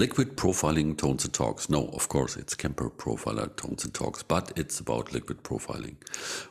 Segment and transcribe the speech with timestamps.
[0.00, 1.68] Liquid profiling tones and talks.
[1.68, 5.96] No, of course, it's Kemper Profiler tones and talks, but it's about liquid profiling.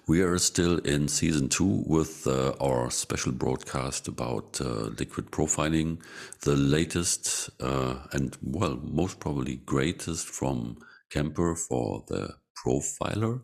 [0.05, 5.99] We are still in season two with uh, our special broadcast about uh, liquid profiling,
[6.43, 10.77] the latest uh, and, well, most probably greatest from
[11.09, 13.41] Kemper for the profiler.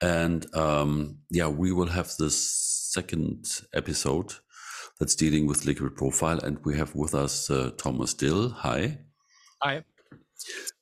[0.00, 2.36] And um, yeah, we will have this
[2.94, 4.34] second episode
[5.00, 6.38] that's dealing with liquid profile.
[6.38, 8.50] And we have with us uh, Thomas Dill.
[8.50, 8.98] Hi.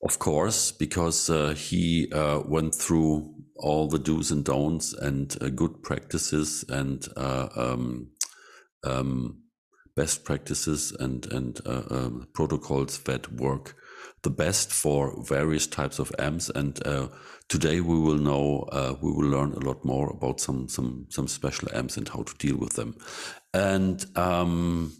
[0.02, 5.48] Of course, because uh, he uh, went through all the do's and don'ts and uh,
[5.48, 8.12] good practices and uh, um,
[8.84, 9.42] um,
[9.96, 13.74] best practices and and uh, um, protocols that work
[14.22, 16.50] the best for various types of amps.
[16.50, 17.08] And uh,
[17.48, 18.68] today we will know
[19.02, 22.34] we will learn a lot more about some some some special amps and how to
[22.38, 22.96] deal with them.
[23.52, 24.92] And um,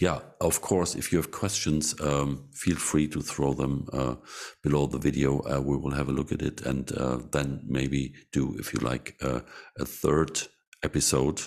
[0.00, 4.16] yeah, of course, if you have questions, um, feel free to throw them uh,
[4.62, 5.40] below the video.
[5.40, 8.80] Uh, we will have a look at it and uh, then maybe do, if you
[8.80, 9.40] like, uh,
[9.78, 10.42] a third
[10.82, 11.40] episode,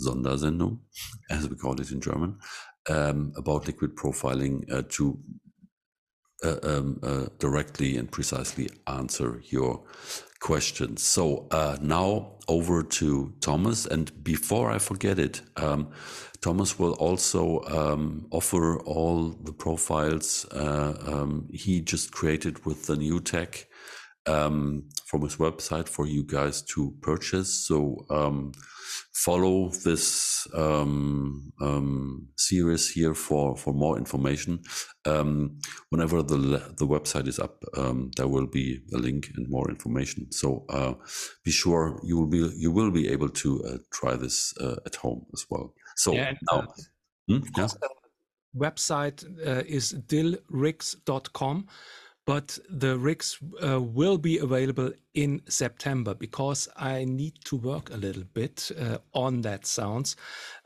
[0.00, 0.80] Sondersendung,
[1.30, 2.38] as we call it in German,
[2.90, 5.18] um, about liquid profiling uh, to
[6.44, 9.84] uh, um, directly and precisely answer your
[10.44, 11.02] questions.
[11.02, 11.46] So
[11.80, 13.86] now over to Thomas.
[13.86, 15.88] And before I forget it, um,
[16.42, 22.96] Thomas will also um, offer all the profiles uh, um, he just created with the
[22.96, 23.66] new tech
[24.26, 27.66] um, from his website for you guys to purchase.
[27.66, 28.52] So um,
[29.12, 34.60] follow this um, um, series here for for more information.
[35.90, 36.38] whenever the
[36.78, 37.64] the website is up,
[38.16, 40.32] there will be a link and more information.
[40.32, 40.94] So uh,
[41.44, 44.96] be sure you will be you will be able to uh, try this uh, at
[44.96, 45.74] home as well.
[45.96, 46.66] So yeah, now, uh,
[47.28, 47.38] hmm?
[47.56, 47.68] yeah.
[48.56, 51.66] website uh, is dillrigs.com,
[52.26, 57.96] but the rigs uh, will be available in September because I need to work a
[57.96, 60.16] little bit uh, on that sounds.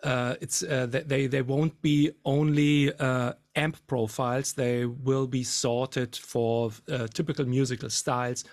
[0.04, 2.92] Uh, it's uh, they they won't be only
[3.56, 6.70] amp profiles; they will be sorted for
[7.12, 8.44] typical musical styles,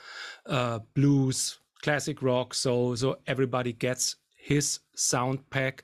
[0.96, 2.53] blues, classic rock.
[2.53, 5.84] So so everybody gets his sound pack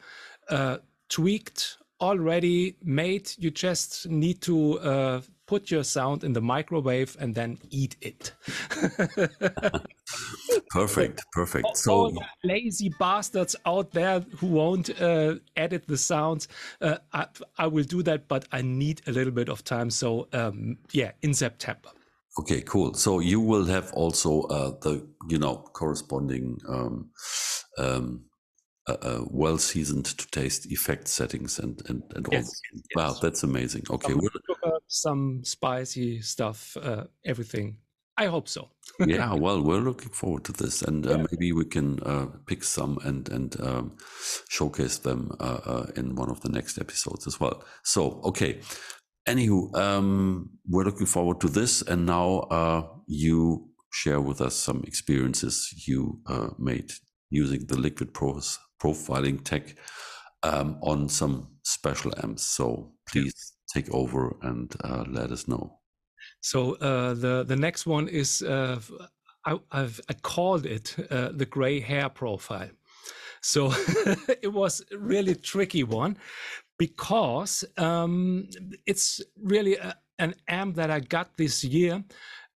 [0.50, 0.78] uh,
[1.10, 3.32] tweaked, already made.
[3.38, 8.32] You just need to uh, put your sound in the microwave and then eat it.
[10.70, 11.76] perfect, perfect.
[11.76, 16.48] So all lazy bastards out there who won't uh, edit the sounds,
[16.80, 17.26] uh, I,
[17.58, 19.90] I, will do that, but I need a little bit of time.
[19.90, 21.90] So um, yeah, in September.
[22.40, 22.94] Okay, cool.
[22.94, 27.10] So you will have also uh, the you know corresponding um,
[27.78, 28.24] um,
[28.88, 32.34] uh, well seasoned to taste effect settings and and, and all.
[32.34, 32.62] Yes.
[32.96, 33.84] Wow, that's amazing.
[33.90, 37.78] Okay, some, sugar, some spicy stuff, uh, everything.
[38.18, 38.70] I hope so.
[39.00, 41.26] yeah, well, we're looking forward to this, and uh, yeah.
[41.32, 43.98] maybe we can uh, pick some and and um,
[44.50, 47.64] showcase them uh, uh, in one of the next episodes as well.
[47.84, 48.60] So, okay.
[49.28, 55.86] Anywho, um, we're looking forward to this, and now you share with us some experiences
[55.88, 56.20] you
[56.58, 56.92] made
[57.30, 59.76] using the Liquid Pros profiling tech
[60.44, 62.44] um, on some special amps.
[62.44, 65.80] So please take over and uh, let us know.
[66.42, 68.80] So uh, the the next one is uh,
[69.46, 72.70] I, have called it uh, the gray hair profile.
[73.42, 73.72] So
[74.42, 76.18] it was really tricky one
[76.78, 78.48] because um,
[78.86, 82.04] it's really a, an amp that I got this year.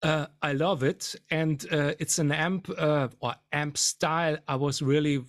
[0.01, 4.81] Uh, I love it, and uh, it's an amp uh, or amp style I was
[4.81, 5.23] really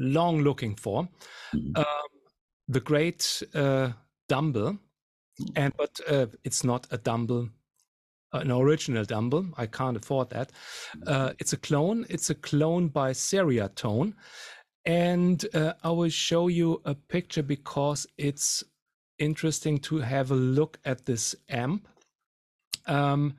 [0.00, 1.08] long looking for.
[1.54, 1.76] Mm-hmm.
[1.76, 2.08] Um,
[2.68, 3.90] the great uh,
[4.28, 5.44] Dumble, mm-hmm.
[5.56, 7.48] and but uh, it's not a Dumble,
[8.32, 9.46] an original Dumble.
[9.56, 10.50] I can't afford that.
[10.96, 11.02] Mm-hmm.
[11.06, 12.06] Uh, it's a clone.
[12.08, 14.14] It's a clone by Ceriatone,
[14.84, 18.64] and uh, I will show you a picture because it's
[19.18, 21.86] interesting to have a look at this amp.
[22.86, 23.34] Um,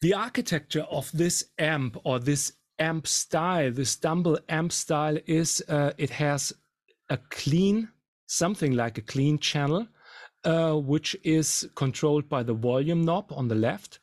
[0.00, 5.92] the architecture of this amp or this amp style, this Dumble amp style is uh,
[5.98, 6.52] it has
[7.08, 7.88] a clean,
[8.26, 9.86] something like a clean channel,
[10.44, 14.00] uh, which is controlled by the volume knob on the left.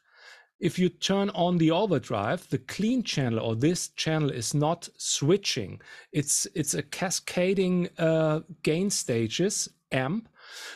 [0.60, 5.81] If you turn on the overdrive, the clean channel or this channel is not switching.
[6.12, 10.30] It's it's a cascading uh, gain stages amp.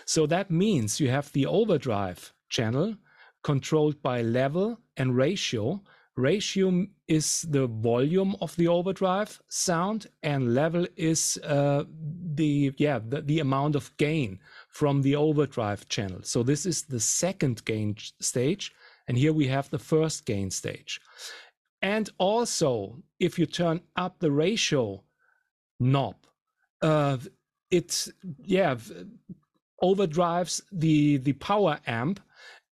[0.06, 2.96] So that means you have the overdrive channel
[3.44, 5.81] controlled by level and ratio
[6.19, 11.83] ratio is the volume of the overdrive sound and level is uh,
[12.36, 16.19] the yeah the, the, amount of gain from the overdrive channel.
[16.24, 18.71] So this is the second gain stage
[19.07, 21.01] and here we have the first gain stage.
[21.81, 25.04] And also if you turn up the ratio
[25.80, 26.15] knob
[26.81, 27.18] uh,
[27.72, 28.07] it
[28.44, 28.75] yeah
[29.81, 32.19] overdrives the the power amp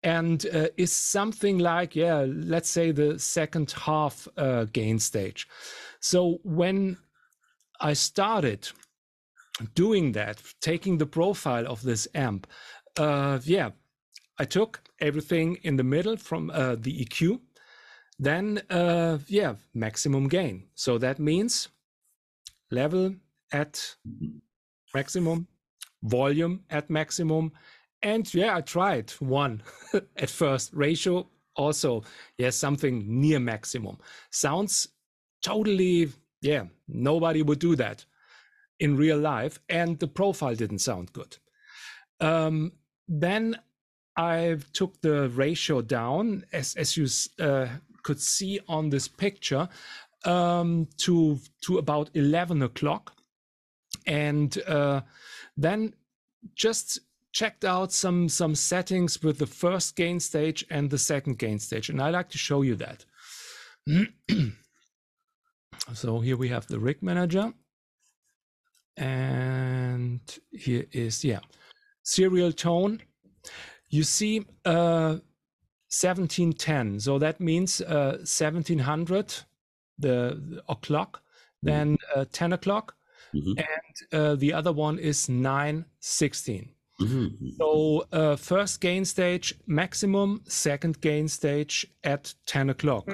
[0.06, 5.48] and uh, is something like yeah let's say the second half uh, gain stage.
[6.00, 6.98] So when
[7.82, 8.70] i started
[9.74, 12.48] doing that taking the profile of this amp
[12.98, 13.72] uh, yeah
[14.40, 17.40] i took everything in the middle from uh, the eq
[18.20, 20.68] then uh, yeah maximum gain.
[20.76, 21.70] So that means
[22.72, 23.16] level
[23.52, 23.96] at
[24.94, 25.48] maximum
[26.04, 27.52] volume at maximum
[28.06, 29.64] and yeah, I tried one
[30.16, 30.72] at first.
[30.74, 32.04] Ratio also,
[32.38, 33.98] yes, something near maximum.
[34.30, 34.90] Sounds
[35.42, 38.06] totally, yeah, nobody would do that
[38.80, 39.58] in real life.
[39.70, 41.38] And the profile didn't sound good.
[42.20, 42.74] Um,
[43.08, 43.58] then
[44.16, 47.08] I took the ratio down, as, as you
[47.44, 47.70] uh,
[48.04, 49.68] could see on this picture,
[50.26, 53.14] um, to, to about 11 o'clock.
[54.06, 55.02] And uh,
[55.58, 55.96] then
[56.54, 57.00] just
[57.36, 61.90] checked out some some settings with the first gain stage and the second gain stage
[61.90, 63.04] and i like to show you that
[65.94, 67.52] so here we have the rig manager
[68.96, 70.22] and
[70.52, 71.42] here is yeah
[72.06, 73.02] Ceriatone
[73.90, 75.20] you see uh
[75.92, 79.34] 1710 so that means uh 1700
[80.00, 81.22] the, the o'clock
[81.66, 81.68] mm-hmm.
[81.68, 82.96] then uh, 10 o'clock
[83.36, 83.60] mm-hmm.
[83.60, 87.50] and uh, the other one is 916 Mm-hmm.
[87.58, 93.06] So uh, first gain stage maximum, second gain stage at 10 o'clock.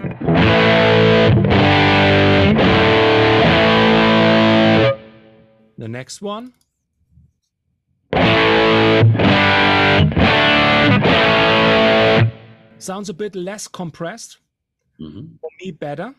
[5.78, 6.54] The next one.
[12.78, 14.38] Sounds a bit less compressed.
[15.00, 15.36] Mm-hmm.
[15.40, 16.14] For me, better,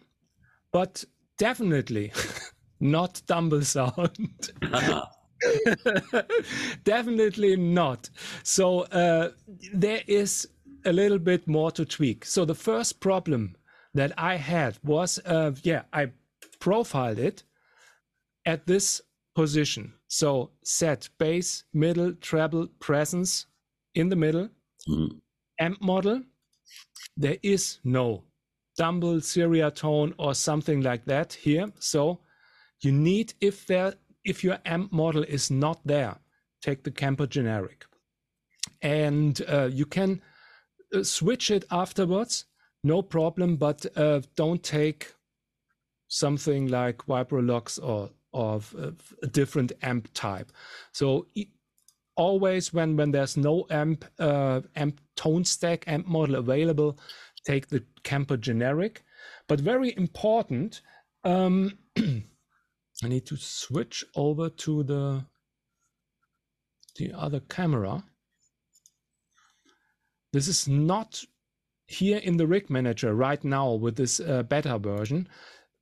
[0.73, 1.05] but
[1.39, 2.13] definitely
[2.81, 4.51] not dumble sound.
[6.85, 8.11] Definitely not.
[8.43, 9.31] So uh,
[9.73, 10.49] there is
[10.85, 12.25] a little bit more to tweak.
[12.25, 13.57] So the first problem
[13.95, 16.13] that I had was, uh, yeah, I
[16.61, 17.45] profiled it
[18.47, 19.01] at this
[19.35, 19.95] position.
[20.09, 23.47] So set bass, middle, treble, presence
[23.95, 24.49] in the middle,
[24.89, 25.21] mm.
[25.59, 26.23] amp model.
[27.17, 28.25] There is no
[28.77, 31.71] dumble, tone, or something like that here.
[31.79, 32.21] So
[32.81, 36.17] you need, if there if your AMP model is not there,
[36.61, 37.85] take the Kemper generic.
[38.81, 40.21] And uh, you can
[40.95, 42.47] uh, switch it afterwards,
[42.85, 45.13] no problem, but uh, don't take
[46.09, 48.75] something like Vibrolux or of
[49.23, 50.51] a different amp type.
[50.93, 51.27] So
[52.17, 56.99] always when when there's no amp uh, amp tone stack amp model available,
[57.45, 59.03] take the Kemper generic.
[59.49, 60.81] But very important,
[61.25, 61.79] um,
[63.03, 65.25] I need to switch over to the
[66.97, 68.05] the other camera.
[70.33, 71.25] This is not
[71.87, 75.29] here in the rig manager right now with this uh, beta version.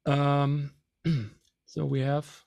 [0.07, 0.73] Um,
[1.67, 2.45] so we have,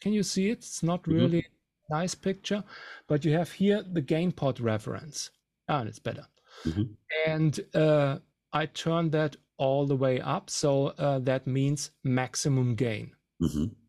[0.00, 0.58] can you see it?
[0.58, 1.14] It's not mm-hmm.
[1.14, 2.00] really mm -hmm.
[2.00, 2.64] nice picture,
[3.06, 5.30] but you have here the gain pot reference.
[5.66, 6.26] Ah, it's better.
[6.64, 6.96] Mm -hmm.
[7.26, 8.18] And uh,
[8.62, 10.50] I turn that all the way up.
[10.50, 13.16] So uh, that means maximum gain.
[13.38, 13.79] Mm -hmm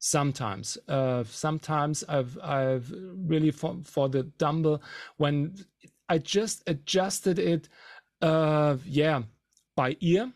[0.00, 4.82] sometimes uh, sometimes i've i've really for, for the dumble
[5.18, 5.54] when
[6.08, 7.68] i just adjusted it
[8.22, 9.22] uh yeah
[9.76, 10.32] by ear.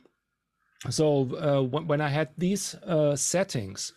[0.91, 3.93] So uh, when, when i had these uh, settings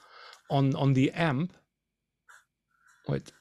[0.49, 1.53] on on the amp
[3.07, 3.31] wait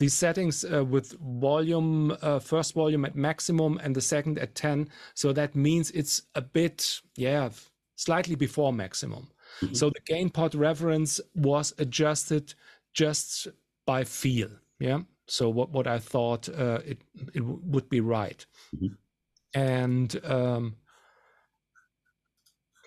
[0.00, 4.88] these settings uh, with volume, uh, first volume at maximum and the second at 10.
[5.14, 7.50] So that means it's a bit, yeah,
[7.96, 9.28] slightly before maximum.
[9.60, 9.74] Mm-hmm.
[9.74, 12.54] So the gain pot reference was adjusted
[12.92, 13.48] just
[13.86, 14.50] by feel.
[14.78, 15.00] Yeah.
[15.26, 17.00] So what, what I thought uh, it,
[17.32, 18.44] it w- would be right.
[18.74, 19.58] Mm-hmm.
[19.58, 20.76] And um,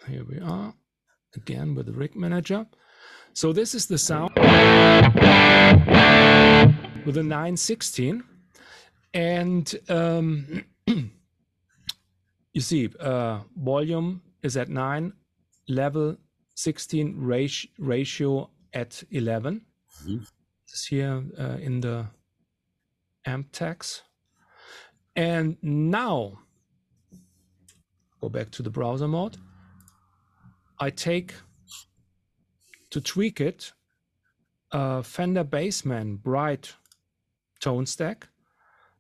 [0.08, 0.74] here we are
[1.36, 2.66] again with the rig manager.
[3.34, 4.36] So this is the sound
[7.08, 8.22] with a 916.
[9.14, 15.14] And um, you see, uh, volume is at 9,
[15.70, 16.18] level
[16.56, 19.62] 16, ratio, ratio at 11.
[20.04, 20.18] Mm-hmm.
[20.70, 22.08] This here uh, in the
[23.26, 24.04] amp tags.
[25.16, 26.40] And now,
[28.20, 29.38] go back to the browser mode.
[30.78, 31.34] I take
[32.90, 33.72] to tweak it
[34.72, 36.76] a Fender Bassman Bright
[37.60, 38.28] tone stack.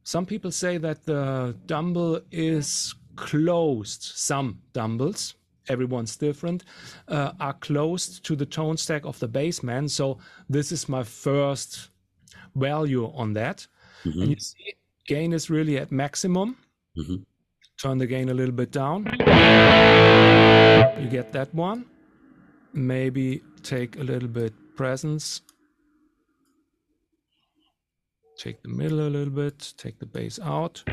[0.03, 4.01] Some people say that the Dumble is closed.
[4.01, 5.35] Some Dumbles,
[5.67, 6.63] everyone's different,
[7.09, 9.89] uh, are closed to the tone stack of the Bassman.
[9.89, 11.89] So this is my first
[12.55, 13.67] value on that.
[14.05, 14.21] Mm-hmm.
[14.21, 14.75] And you see,
[15.07, 16.55] gain is really at maximum.
[16.97, 17.23] Mm-hmm.
[17.81, 19.05] Turn the gain a little bit down.
[20.99, 21.85] You get that one.
[22.73, 25.41] Maybe take a little bit presence
[28.37, 30.83] take the middle a little bit, take the bass out.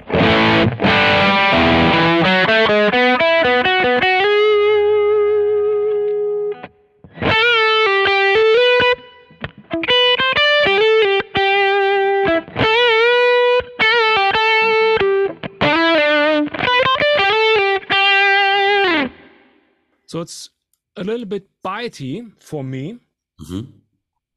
[20.06, 20.50] So it's
[20.96, 23.00] a little bit bitey for me,
[23.40, 23.62] mm-hmm.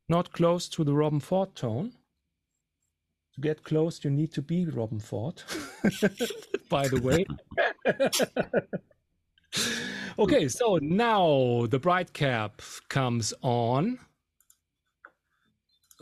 [0.10, 1.94] not close to the Robben Ford tone
[3.38, 5.42] to get close, you need to be Robben Ford,
[6.70, 7.26] by the way.
[10.20, 14.00] okay, so now the bright cap comes on.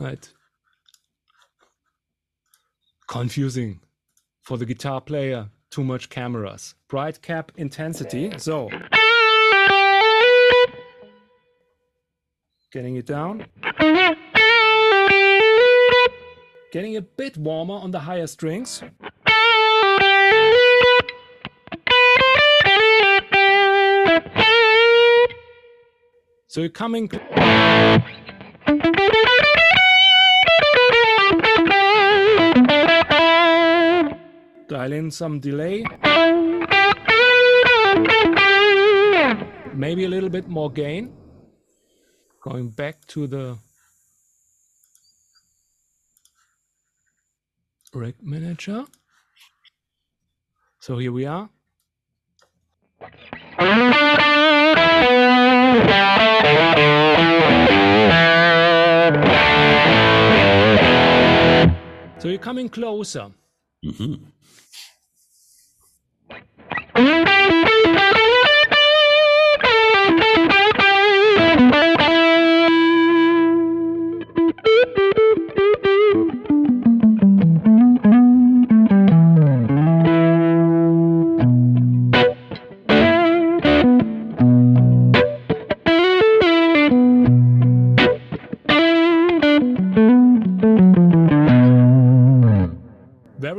[0.00, 0.30] Right.
[3.08, 3.80] Confusing
[4.42, 5.48] for the guitar player.
[5.70, 6.74] Too much cameras.
[6.88, 8.32] Bright cap intensity.
[8.38, 8.70] So.
[12.72, 13.46] Getting it down
[16.72, 18.82] getting a bit warmer on the higher strings.
[26.48, 27.08] So you're coming.
[34.68, 35.84] Dial in some delay.
[39.74, 41.12] Maybe a little bit more gain.
[42.40, 43.58] Going back to the
[47.96, 48.84] Rig Manager.
[50.80, 51.48] So here we are.
[62.18, 63.30] So you're coming closer.
[63.84, 64.14] Mm-hmm.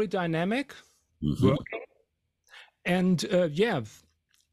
[0.08, 0.74] Dynamic,
[1.24, 1.50] mm-hmm.
[1.50, 1.82] working,
[2.86, 3.82] and uh, yeah,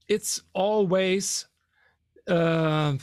[0.09, 1.47] it's always
[2.29, 2.95] uh,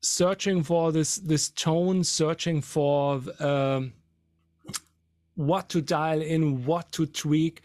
[0.00, 3.92] searching for this this tone, searching for um,
[5.34, 7.62] what to dial in, what to tweak,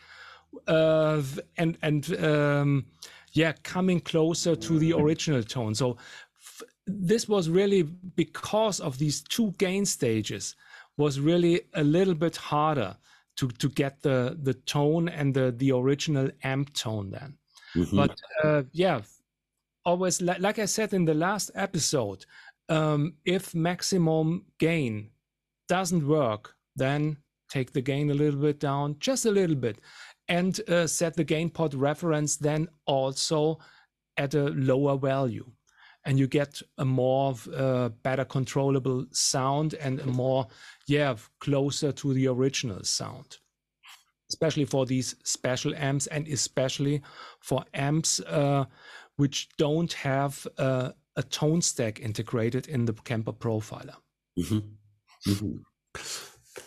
[0.68, 1.22] uh,
[1.58, 2.86] and and um,
[3.34, 5.76] yeah, coming closer to the original tone.
[5.76, 5.98] So
[6.40, 10.56] f- this was really because of these two gain stages
[10.98, 12.96] was really a little bit harder
[13.38, 17.38] to to get the the tone and the the original amp tone then
[17.76, 17.96] mm-hmm.
[17.96, 19.02] but uh, yeah
[19.86, 22.26] always li- like i said in the last episode
[22.70, 25.10] um, if maximum gain
[25.70, 27.18] doesn't work then
[27.50, 29.80] take the gain a little bit down just a little bit
[30.28, 33.60] and uh, set the gain pot reference then also
[34.18, 35.46] at a lower value
[36.06, 40.48] and you get a more uh, better controllable sound and a more
[40.88, 43.38] yeah closer to the original sound
[44.30, 47.02] especially for these special amps and especially
[47.40, 48.66] for amps uh,
[49.18, 53.96] which don't have uh, a tone stack integrated in the Kemper profiler.
[54.38, 55.32] Mm-hmm.
[55.32, 55.56] Mm-hmm.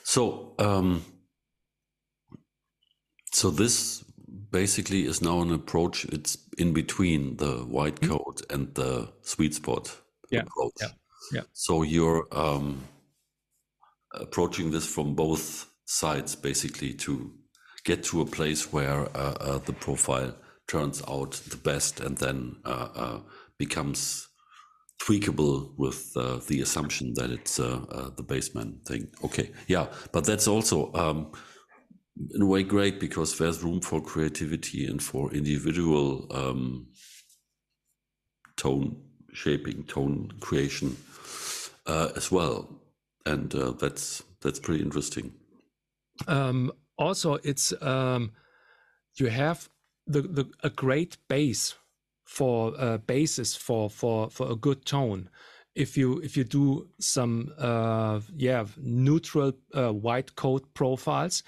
[0.04, 1.04] So, um,
[3.33, 4.04] so this
[4.50, 6.05] basically is now an approach.
[6.07, 8.17] It's in between the white mm-hmm.
[8.17, 9.95] coat and the sweet spot
[10.31, 10.40] yeah.
[10.40, 10.73] approach.
[10.81, 10.88] Yeah.
[11.33, 11.43] yeah.
[11.52, 12.83] So you're um,
[14.12, 17.33] approaching this from both sides, basically, to
[17.85, 20.35] get to a place where uh, uh, the profile
[20.67, 23.21] turns out the best and then uh, uh
[23.59, 24.28] becomes
[25.02, 29.09] tweakable with uh, the assumption that it's uh, the Bassman thing.
[29.25, 31.33] Okay, yeah, but that's also um,
[32.34, 36.87] in a way great because there's room for creativity and for individual um,
[38.56, 38.96] tone
[39.32, 40.96] shaping, tone creation
[41.87, 42.68] as well,
[43.25, 45.32] and that's that's pretty interesting.
[46.26, 48.32] Um, also, it's um,
[49.16, 49.68] you have
[50.06, 51.75] the, the a great base
[52.25, 55.30] for uh, basis for for for a good tone
[55.75, 61.42] if you if you do some uh, yeah neutral uh, white coat profiles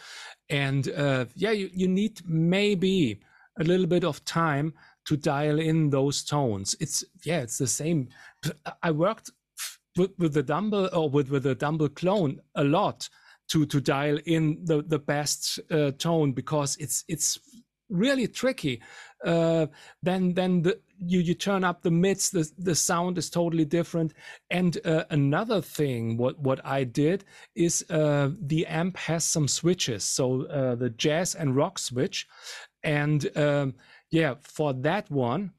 [0.51, 3.21] and uh, yeah you, you need maybe
[3.59, 4.75] a little bit of time
[5.07, 6.77] to dial in those tones.
[6.81, 8.09] It's yeah it's the same.
[8.83, 9.31] I worked
[9.97, 13.09] with, with the dumble or with with the dumble clone a lot
[13.49, 17.39] to to dial in the the best uh, tone because it's it's
[17.89, 18.81] really tricky
[19.25, 19.67] uh,
[20.03, 24.15] then then the, you you turn up the mids the the sound is totally different.
[24.51, 27.25] And uh, another thing what what i did
[27.55, 30.05] is uh, the amp has some switches.
[30.05, 32.27] So uh, the jazz and rock switch.
[32.83, 33.75] And um,
[34.11, 35.53] yeah for that one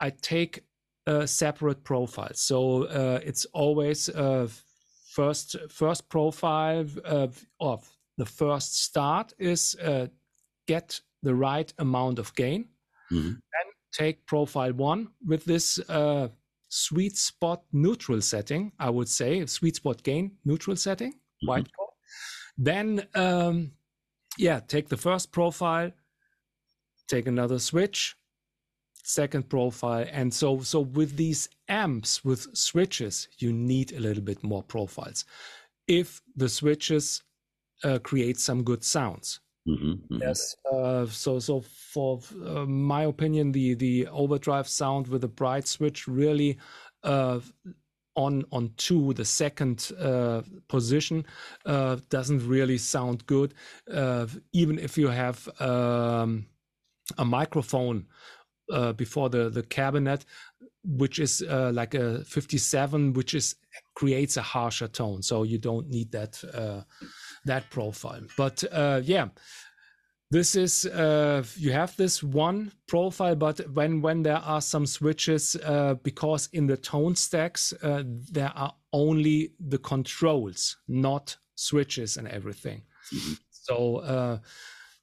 [0.00, 0.64] i take
[1.06, 2.32] a separate profile.
[2.32, 4.48] So uh, it's always uh,
[5.10, 10.06] first first profile of, of the first start is uh,
[10.66, 12.68] get the right amount of gain
[13.14, 13.40] Mhm.
[13.54, 16.28] then take profile one with this uh,
[16.68, 21.92] sweet spot neutral setting i would say sweet spot gain neutral setting white coat
[22.58, 23.72] then um,
[24.38, 25.92] yeah take the first profile
[27.06, 28.16] take another switch
[29.04, 34.42] second profile and so so with these amps with switches you need a little bit
[34.42, 35.24] more profiles.
[35.86, 37.22] If the switches
[37.84, 40.20] uh, create some good sounds Mhm, mhm.
[40.20, 45.66] yes uh, so so for uh, my opinion the the overdrive sound with the bright
[45.66, 46.58] switch really
[47.02, 47.40] uh,
[48.14, 51.24] on on two the second uh, position
[51.64, 53.54] uh, doesn't really sound good
[53.90, 56.46] uh, even if you have um,
[57.16, 58.06] a microphone
[58.96, 60.24] before the the cabinet
[60.84, 61.42] which is
[61.72, 63.56] like a 57 which is
[63.94, 66.42] creates a harsher tone so you don't need that
[67.44, 69.28] that profile but uh, yeah
[70.30, 75.56] this is uh, you have this one profile but when when there are some switches
[75.56, 82.28] uh, because in the tone stacks uh, there are only the controls not switches and
[82.28, 82.82] everything
[83.12, 83.38] Mhm.
[83.50, 84.38] so uh,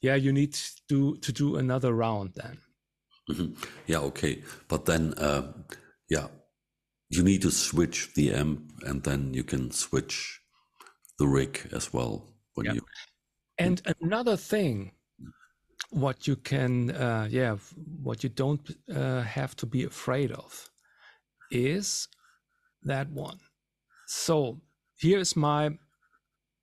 [0.02, 0.58] yeah you need
[0.90, 2.58] to to do another round then
[3.30, 3.56] Mhm.
[3.88, 4.44] Yeah, okay.
[4.68, 5.54] But then, uh,
[6.10, 6.28] yeah,
[7.10, 10.42] you need to switch the amp and then you can switch
[11.20, 12.74] the rig as well Yeah.
[12.74, 12.82] you.
[13.58, 14.92] And another thing,
[15.92, 17.58] what you can, uh, yeah,
[18.02, 18.62] what you don't
[18.94, 20.70] uh, have to be afraid of
[21.52, 22.08] is
[22.84, 23.40] that one.
[24.08, 24.62] So
[24.98, 25.78] here is my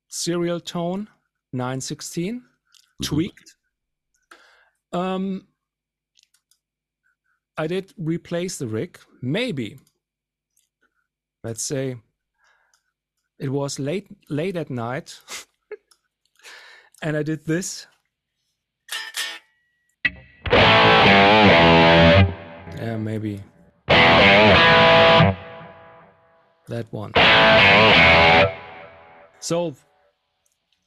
[0.09, 1.07] Ceriatone
[1.53, 2.43] 916
[3.03, 3.55] tweaked.
[4.91, 5.47] Um,
[7.57, 9.77] I did replace the rig, maybe.
[11.43, 11.97] Let's say
[13.37, 15.19] it was late late at night
[17.01, 17.87] and I did this.
[22.77, 23.43] Yeah, maybe
[26.67, 27.11] that one.
[29.39, 29.75] So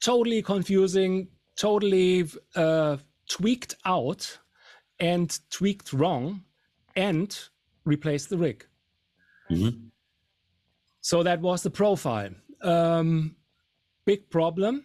[0.01, 2.96] totally confusing, totally uh,
[3.29, 4.38] tweaked out
[5.01, 6.44] and tweaked wrong
[6.96, 7.38] and
[7.85, 8.66] replaced the rig.
[9.51, 9.90] Mhm.
[11.01, 12.31] So that was the profile.
[12.61, 13.37] Um,
[14.05, 14.85] big problem.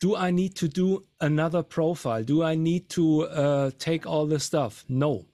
[0.00, 2.22] Do I need to do another profile?
[2.22, 4.84] Do I need to uh, take all the stuff?
[4.88, 5.26] No,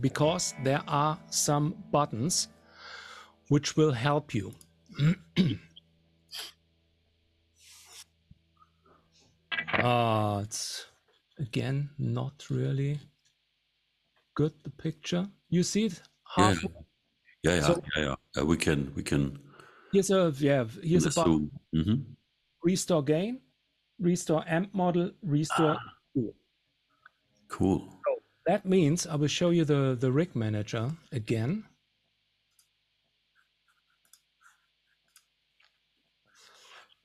[0.00, 2.48] because there are some buttons
[3.48, 4.54] which will help you.
[9.74, 10.86] Ah, it's
[11.38, 12.98] again not really
[14.34, 14.52] good.
[14.64, 16.02] The picture you see it
[16.38, 16.62] Yeah, half.
[17.42, 18.14] yeah, yeah, So- yeah, yeah.
[18.42, 19.38] Uh, we can, we can.
[19.92, 20.64] Here's a yeah.
[20.82, 21.50] Here's a button.
[21.72, 21.86] assume.
[21.86, 22.04] Mhm.
[22.62, 23.40] restore gain,
[24.02, 25.78] restore amp model, restore.
[27.48, 28.00] Cool.
[28.46, 31.64] That means I will show you the, the rig manager again.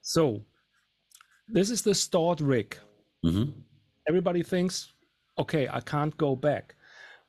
[0.01, 0.41] So
[1.47, 2.77] this is the stored rig.
[3.23, 3.53] Mhm.
[4.07, 4.93] Everybody thinks,
[5.37, 6.75] okay, I can't go back.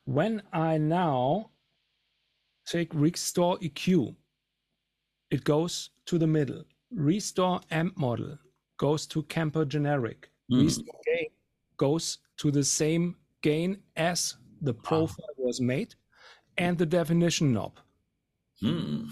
[0.05, 1.51] When I now
[2.65, 4.15] take restore EQ,
[5.29, 6.63] it goes to the middle.
[6.89, 8.39] Restore amp model
[8.79, 10.31] goes to Kemper generic.
[10.51, 10.75] Mm.
[11.05, 11.27] Gain
[11.77, 15.93] goes to the same gain as the profile was made
[16.57, 17.73] and the definition knob.
[18.63, 19.09] Mm.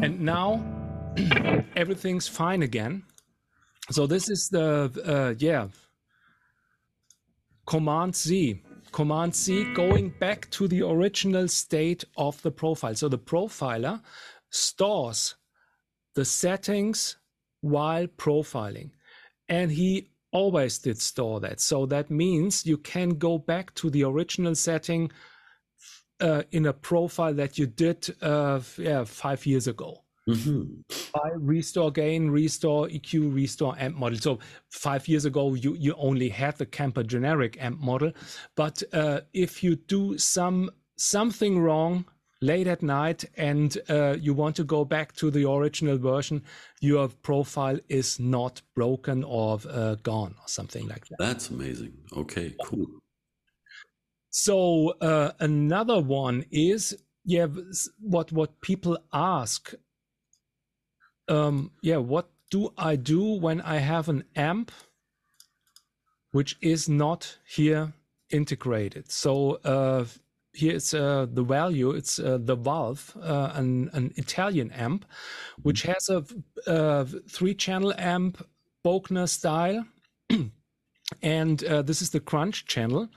[0.00, 0.64] And now
[1.76, 3.02] everything's fine again.
[3.90, 5.68] So this is the uh, yeah
[7.66, 8.62] Command Z.
[8.92, 12.94] Command Z going back to the original state of the profile.
[12.94, 14.00] So the profiler
[14.50, 15.34] stores
[16.14, 17.16] the settings
[17.66, 18.90] while profiling,
[19.48, 21.60] and he always did store that.
[21.60, 25.10] So that means you can go back to the original setting
[26.20, 30.02] uh, in a profile that you did uh, yeah, five years ago.
[30.28, 30.80] Mm-hmm.
[31.14, 34.18] By restore gain, restore EQ, restore amp model.
[34.18, 34.38] So
[34.70, 38.12] five years ago, you you only had the Kemper generic amp model,
[38.56, 42.06] but uh, if you do some something wrong
[42.40, 46.42] late at night and uh, you want to go back to the original version,
[46.80, 51.16] your profile is not broken or uh, gone or something like that.
[51.18, 51.94] That's amazing.
[52.16, 52.86] Okay, cool.
[54.30, 57.46] So uh, another one is yeah,
[57.98, 59.74] what what people ask
[61.28, 64.70] um, yeah, what do I do when I have an amp
[66.30, 67.92] which is not here
[68.30, 69.10] integrated?
[69.10, 69.58] So
[70.56, 71.90] uh, here's uh, the value.
[71.90, 75.04] It's uh, the Valve, uh, an, an Italian amp,
[75.62, 76.24] which has a,
[76.66, 78.44] a uh, three-channel amp,
[78.84, 79.84] Bogner style,
[81.22, 83.08] and uh, this is the crunch channel.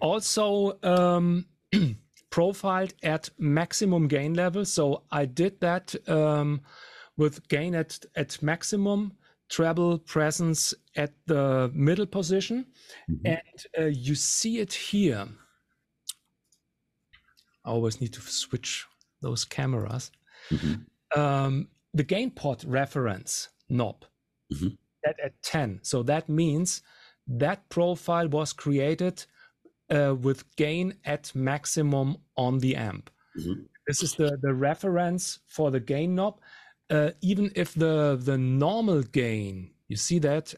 [0.00, 1.46] Also, um,
[2.30, 4.64] profiled at maximum gain level.
[4.64, 6.60] So I did that um,
[7.16, 9.12] with gain at, at maximum,
[9.48, 12.66] treble presence at the middle position.
[13.10, 13.26] Mm-hmm.
[13.26, 15.26] And uh, you see it here.
[17.64, 18.86] I always need to switch
[19.20, 20.10] those cameras.
[20.50, 21.18] Mm-hmm.
[21.20, 24.04] Um, the gain pot reference knob
[24.52, 24.68] mm-hmm.
[25.04, 25.80] that at 10.
[25.82, 26.82] So that means
[27.26, 29.24] that profile was created
[29.90, 33.10] uh, with gain at maximum on the amp.
[33.38, 33.62] Mm-hmm.
[33.86, 36.40] This is the, the reference for the gain knob.
[36.90, 40.54] Uh, even if the the normal gain, you see that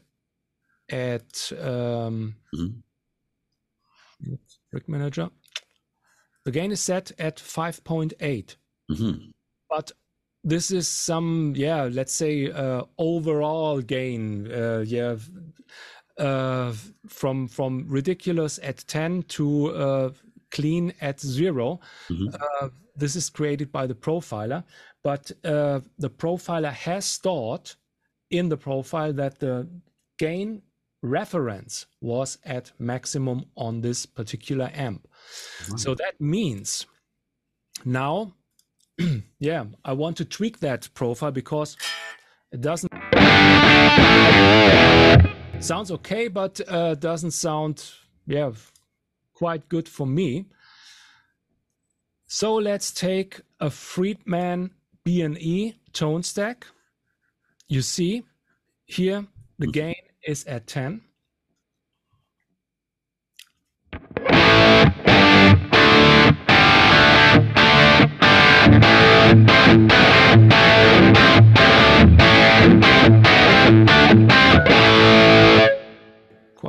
[0.89, 4.35] at um, mm-hmm.
[4.71, 5.29] Rig Manager,
[6.45, 8.55] the gain is set at 5.8.
[8.91, 9.29] Mm-hmm.
[9.69, 9.91] But
[10.43, 14.51] this is some, yeah, let's say uh, overall gain.
[14.51, 15.15] Uh, yeah,
[16.17, 16.73] uh,
[17.07, 20.09] from from ridiculous at 10 to uh,
[20.51, 22.27] clean at 0 mm-hmm.
[22.33, 24.63] uh, this is created by the profiler
[25.03, 27.71] but uh, the profiler has stored
[28.29, 29.67] in the profile that the
[30.17, 30.61] gain
[31.01, 35.07] reference was at maximum on this particular amp
[35.63, 35.77] mm-hmm.
[35.77, 36.85] so that means
[37.85, 38.33] now
[39.39, 41.75] yeah i want to tweak that profile because
[42.51, 42.91] it doesn't
[45.61, 47.91] sounds okay, but uh, doesn't sound,
[48.25, 48.51] yeah,
[49.33, 50.45] quite good for me.
[52.27, 54.71] So let's take a Friedman
[55.03, 56.67] B&E tone stack.
[57.67, 58.23] You see
[58.85, 59.25] here
[59.57, 59.71] the mm-hmm.
[59.71, 61.01] gain is at 10.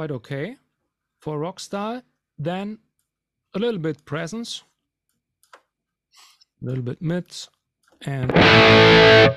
[0.02, 0.56] quite okay
[1.20, 2.02] for rock style.
[2.38, 2.78] Then
[3.54, 4.64] a little bit presence,
[6.60, 7.48] a little bit mids,
[8.06, 9.34] and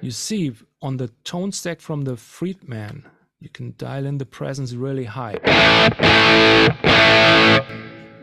[0.00, 3.06] you see on the tone stack from the Friedman,
[3.40, 5.36] you can dial in the presence really high.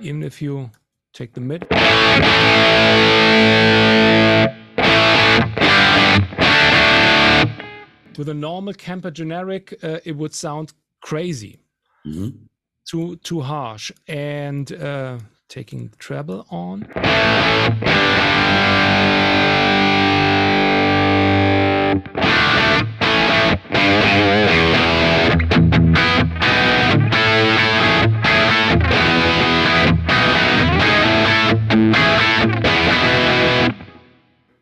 [0.02, 0.72] Even if you
[1.14, 1.68] take the mid.
[8.18, 11.60] With a normal Kemper generic, uh, it would sound crazy
[12.06, 12.30] mm-hmm.
[12.86, 16.84] too too harsh and uh, taking the treble on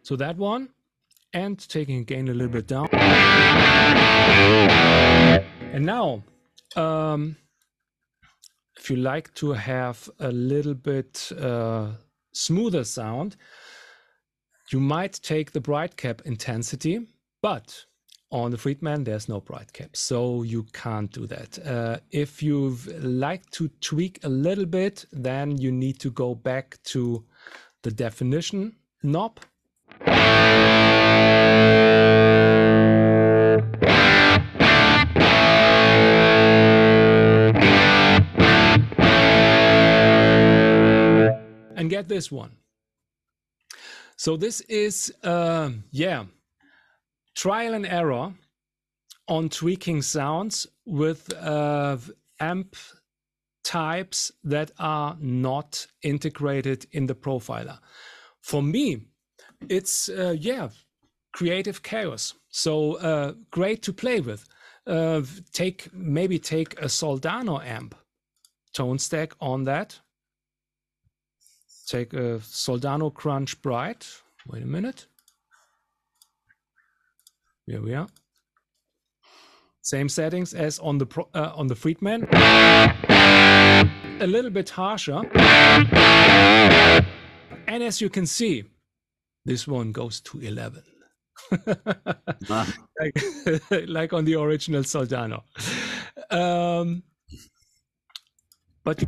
[0.07, 0.69] so that one
[1.33, 2.87] and taking gain a little bit down.
[5.73, 6.23] And now,
[6.75, 7.35] um,
[8.77, 11.89] if you like to have a little bit uh,
[12.31, 13.35] smoother sound,
[14.71, 17.07] you might take the bright cap intensity,
[17.41, 17.85] but
[18.31, 21.59] on the Friedman, there's no bright cap, so you can't do that.
[21.65, 26.77] Uh, if you like to tweak a little bit, then you need to go back
[26.83, 27.23] to
[27.83, 29.39] the definition knob.
[41.75, 42.51] and get this one.
[44.17, 46.25] So this is, uh, yeah,
[47.37, 48.33] trial and error
[49.27, 51.95] on tweaking sounds with uh,
[52.39, 52.75] amp
[53.63, 57.77] types that are not integrated in the profiler.
[58.41, 59.01] For me,
[59.69, 60.69] it's, uh, yeah,
[61.31, 62.33] creative chaos.
[62.49, 64.47] So uh, great to play with.
[64.87, 65.21] Uh,
[65.51, 67.93] take maybe take a Soldano amp,
[68.73, 69.99] tone stack on that.
[71.85, 74.07] Take a Soldano Crunch Bright.
[74.47, 75.07] Wait a minute.
[77.67, 78.07] Here we are.
[79.81, 82.27] Same settings as on the pro, uh, on the Friedman.
[82.33, 85.21] A little bit harsher.
[87.67, 88.63] And as you can see,
[89.43, 90.81] this one goes to 11.
[92.49, 92.73] ah.
[92.99, 93.21] like,
[93.87, 95.43] like, on the original Soldano.
[96.31, 97.03] Um,
[98.83, 98.99] but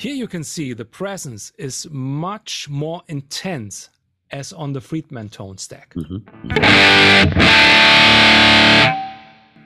[0.00, 3.90] here you can see the presence is much more intense
[4.30, 5.94] as on the Friedman tone stack.
[5.94, 6.20] Mm -hmm.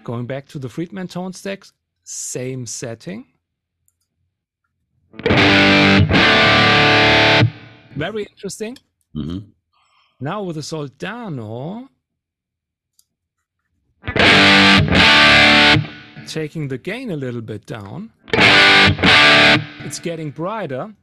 [0.02, 1.64] Going back to the Friedman tone stack,
[2.02, 3.26] same setting.
[7.96, 8.78] Very interesting.
[9.12, 9.42] Mm -hmm.
[10.18, 11.88] Now with the Soldano,
[16.26, 18.13] taking the gain a little bit down,
[19.84, 20.94] it's getting brighter,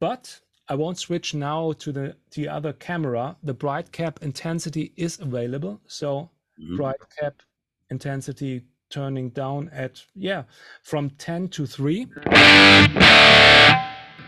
[0.00, 3.36] but I won't switch now to the, the other camera.
[3.42, 5.80] The bright cap intensity is available.
[5.86, 6.76] So mm -hmm.
[6.76, 7.42] bright cap
[7.90, 10.44] intensity turning down at, yeah,
[10.82, 12.06] from 10 to 3.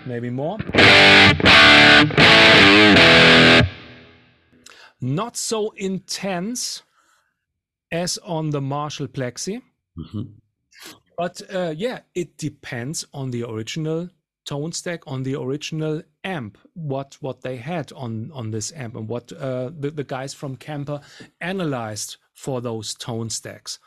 [0.06, 0.58] Maybe more.
[5.00, 6.82] Not so intense
[7.90, 9.62] as on the Marshall Plexi.
[9.96, 10.43] Mm -hmm.
[11.16, 14.10] But uh, yeah, it depends on the original
[14.44, 19.08] tone stack on the original amp what what they had on on this amp and
[19.08, 21.00] what uh, the, the guys from Kemper
[21.40, 23.78] analyzed for those tone stacks.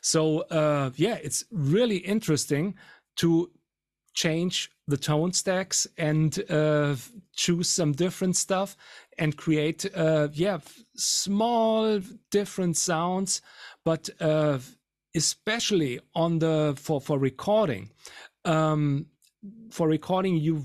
[0.00, 2.74] So uh, yeah it's really interesting
[3.16, 3.50] to
[4.14, 6.94] change the tone stacks and uh,
[7.34, 8.76] choose some different stuff
[9.18, 10.58] and create uh, yeah
[10.96, 13.40] small different sounds
[13.84, 14.58] but uh,
[15.14, 17.90] especially on the for for recording
[18.44, 19.06] um,
[19.70, 20.64] for recording, you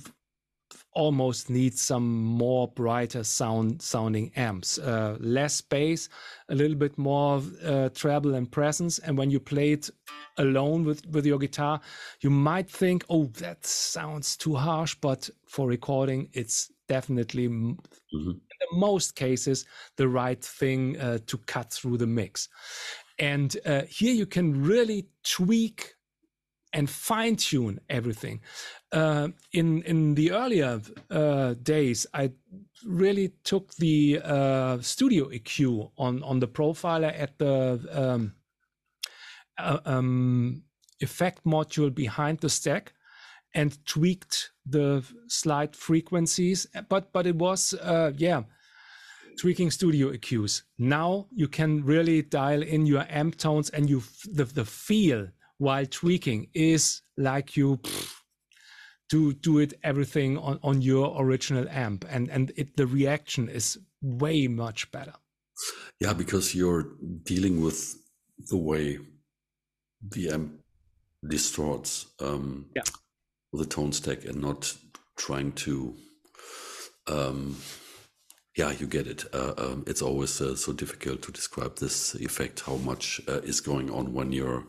[0.94, 6.10] almost need some more brighter sound sounding amps, uh, less bass,
[6.50, 9.00] a little bit more uh, treble and presence.
[9.00, 9.90] And when you play it
[10.38, 11.82] alone with with your guitar,
[12.22, 18.32] you might think, "Oh, that sounds too harsh," but for recording, it's definitely mm-hmm.
[18.32, 22.50] in most cases the right thing uh, to cut through the mix.
[23.20, 25.96] And uh, here you can really tweak
[26.74, 28.42] and fine tune everything.
[28.92, 32.32] Uh, in in the earlier uh, days, I
[32.86, 38.34] really took the uh, studio EQ on on the profiler at the um,
[39.58, 40.64] uh, um,
[41.02, 42.94] effect module behind the stack
[43.54, 46.68] and tweaked the slide frequencies.
[46.88, 48.44] But but it was uh, yeah
[49.40, 50.64] tweaking studio EQs.
[50.78, 55.86] Now you can really dial in your amp tones and you the the feel while
[55.86, 58.16] tweaking is like you pff,
[59.10, 63.78] do do it everything on, on your original amp and and it the reaction is
[64.02, 65.14] way much better
[66.00, 66.88] yeah because you're
[67.24, 67.98] dealing with
[68.50, 68.98] the way
[70.12, 70.54] the amp
[71.28, 72.84] distorts um yeah.
[73.52, 74.74] the tone stack and not
[75.18, 75.94] trying to
[77.08, 77.58] um
[78.58, 79.26] yeah, you get it.
[79.34, 83.62] Uh, um, it's always uh, so difficult to describe this effect, how much uh, is
[83.62, 84.66] going on when you're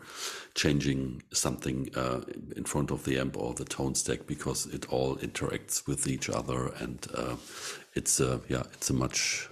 [0.54, 2.20] changing something uh,
[2.56, 6.28] in front of the amp or the tone stack, because it all interacts with each
[6.28, 7.36] other, and uh,
[7.94, 9.48] it's uh, yeah, it's a much,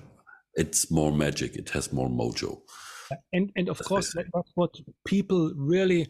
[0.55, 1.57] it's more magic.
[1.57, 2.61] It has more mojo.
[3.33, 4.75] And and of course, that's what
[5.07, 6.09] people really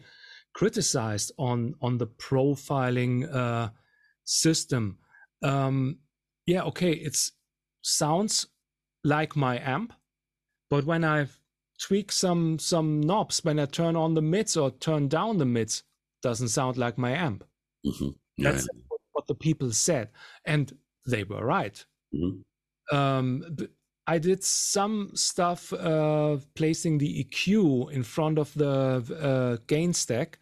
[0.53, 3.71] criticized on on the profiling
[4.25, 4.97] system.
[5.41, 5.99] Um,
[6.45, 7.31] yeah, okay, it's
[7.81, 8.47] sounds
[9.03, 9.93] like my amp,
[10.69, 11.27] but when I
[11.79, 15.83] tweak some some knobs, when I turn on the mids or turn down the mids,
[16.21, 17.43] doesn't sound like my amp.
[17.85, 18.09] Mm-hmm.
[18.37, 18.67] Yeah, That's
[19.11, 20.09] what the people said,
[20.45, 20.71] and
[21.05, 21.83] they were right.
[22.13, 22.95] Mm-hmm.
[22.95, 23.57] Um,
[24.07, 30.39] I did some stuff uh, placing the EQ in front of the uh, gain stack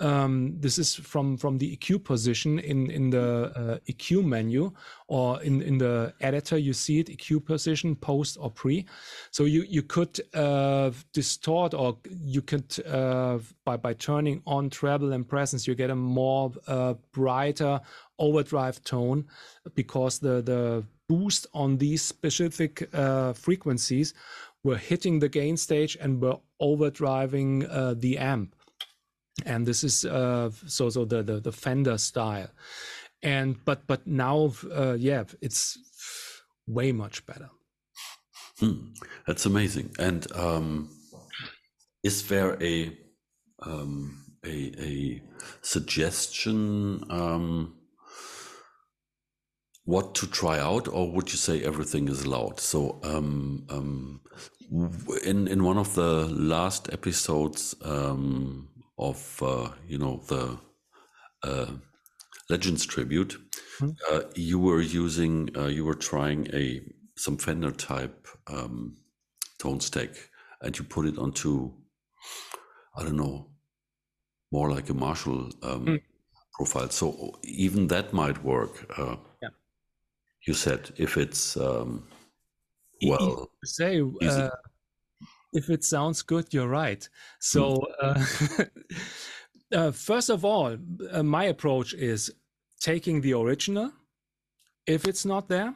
[0.00, 4.72] um, this is from from the EQ position in in the uh, EQ menu
[5.08, 6.56] or in in the editor.
[6.56, 8.86] You see it EQ position post or pre.
[9.30, 15.12] So you you could uh, distort or you could uh, by by turning on treble
[15.12, 17.80] and presence, you get a more uh, brighter
[18.18, 19.26] overdrive tone
[19.74, 24.14] because the the boost on these specific uh, frequencies
[24.62, 28.54] were hitting the gain stage and were overdriving uh, the amp
[29.46, 32.50] and this is uh, so so the, the, the Fender style.
[33.22, 35.78] and but but now uh, yeah it's
[36.66, 37.50] way much better
[38.60, 38.92] hmm.
[39.26, 40.88] that's amazing and um,
[42.02, 42.96] is there a
[43.66, 45.22] um, a, a
[45.62, 47.74] suggestion um,
[49.84, 52.60] what to try out, or would you say everything is allowed?
[52.60, 54.20] So, um, um,
[55.24, 58.68] in in one of the last episodes um,
[58.98, 60.58] of uh, you know the
[61.42, 61.72] uh,
[62.50, 63.36] Legends tribute,
[63.80, 63.90] mm-hmm.
[64.10, 66.82] uh, you were using uh, you were trying a
[67.16, 68.96] some Fender type um,
[69.58, 70.10] tone stack,
[70.62, 71.72] and you put it onto
[72.96, 73.48] I don't know
[74.50, 76.00] more like a Marshall mm.
[76.54, 76.88] profile.
[76.90, 78.86] So even that might work.
[78.98, 79.48] Uh, yeah
[80.48, 82.04] you said if it's um,
[83.02, 84.48] well say uh,
[85.52, 87.08] if it sounds good you're right
[87.40, 88.06] so hmm.
[88.06, 88.64] uh,
[89.72, 90.76] uh, first of all
[91.12, 92.32] uh, my approach is
[92.80, 93.90] taking the original
[94.86, 95.74] if it's not there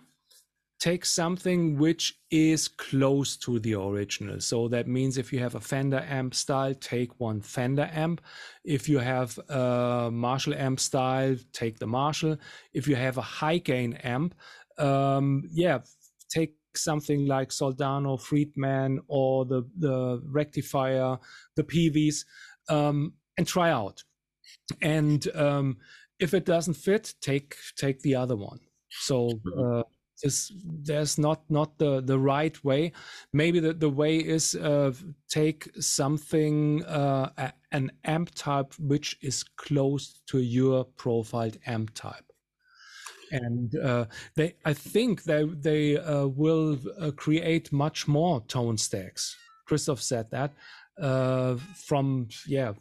[0.83, 4.41] take something which is close to the original.
[4.41, 8.21] So that means if you have a Fender amp style, take one Fender amp.
[8.65, 12.37] If you have a Marshall amp style, take the Marshall.
[12.73, 14.35] If you have a high gain amp,
[14.77, 15.79] um, yeah,
[16.29, 21.19] take something like Soldano, Friedman, or the the rectifier,
[21.57, 22.25] the PVs,
[22.69, 24.03] um, and try out.
[24.81, 25.79] And um,
[26.19, 28.61] if it doesn't fit, take take the other one.
[28.91, 29.83] So uh,
[30.23, 32.93] this, there's not not the the right way.
[33.33, 34.93] Maybe the the way is uh,
[35.29, 42.32] take something uh, an amp type which is close to your profiled amp type
[43.33, 44.05] and uh,
[44.37, 49.37] they i think they they uh, will uh, create much more tone stacks.
[49.67, 50.53] Christoph said that
[51.01, 52.73] uh, from yeah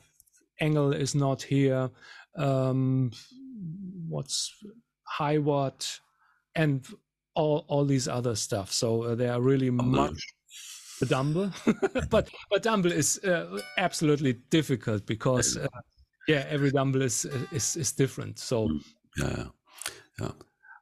[0.61, 1.89] ENGL is not here
[2.37, 3.11] um,
[4.07, 4.53] what's
[5.19, 5.99] Hiwatt
[6.55, 6.85] and
[7.35, 8.71] all all these other stuff.
[8.71, 10.21] So uh, they are really much
[10.99, 11.51] the dumble.
[12.09, 15.57] But but dumble is uh, absolutely difficult because
[16.27, 18.39] yeah every dumble is is is different.
[18.39, 18.83] So mm,
[19.17, 19.45] yeah
[20.21, 20.31] yeah,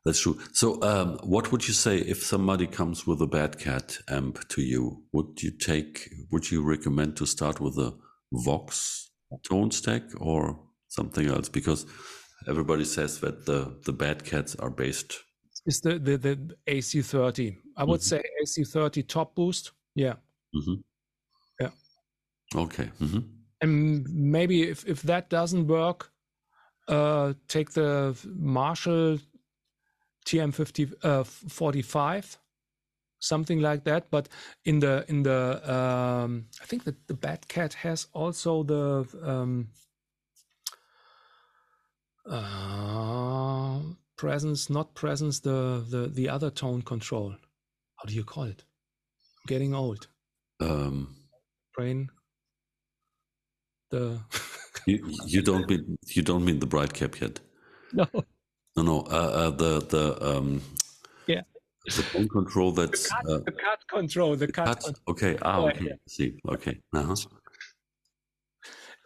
[0.05, 0.39] that's true.
[0.53, 4.61] So, um, what would you say if somebody comes with a Bad Cat amp to
[4.61, 5.03] you?
[5.13, 6.09] Would you take?
[6.31, 7.93] Would you recommend to start with a
[8.31, 9.11] Vox
[9.43, 11.49] tone stack or something else?
[11.49, 11.85] Because
[12.47, 15.19] everybody says that the the Bad Cats are based.
[15.65, 17.57] Is the the, the AC30?
[17.77, 18.21] I would mm -hmm.
[18.21, 19.73] say AC30 top boost.
[19.93, 20.15] Yeah.
[20.53, 20.83] Mm -hmm.
[21.59, 21.73] Yeah.
[22.55, 22.91] Okay.
[22.99, 23.23] Mm -hmm.
[23.61, 26.11] And maybe if if that doesn't work,
[26.87, 29.19] uh, take the Marshall
[30.25, 32.37] TM50 uh, 45
[33.19, 34.09] something like that.
[34.09, 34.29] But
[34.65, 39.67] in the in the um, i think that the bad cat has also the um,
[42.29, 43.79] uh,
[44.17, 47.35] presence not presence the the the other tone control.
[47.97, 48.63] How do you call it?
[48.63, 50.07] I'm getting old.
[50.59, 51.15] Um.
[51.75, 52.09] Brain.
[53.91, 54.19] The
[54.85, 57.39] you, you don't mean you don't mean the bright cap yet?
[57.91, 58.05] No
[58.75, 58.99] no, no.
[59.01, 60.61] Uh, uh, the the um,
[61.27, 61.41] yeah.
[61.85, 64.35] The tone control that's the cut, uh, the cut control.
[64.35, 64.81] The cut.
[64.81, 65.37] cut okay.
[65.41, 65.59] Ah.
[65.59, 65.85] Okay.
[65.85, 65.93] Yeah.
[66.07, 66.39] See.
[66.47, 66.79] Okay.
[66.93, 67.15] Uh-huh.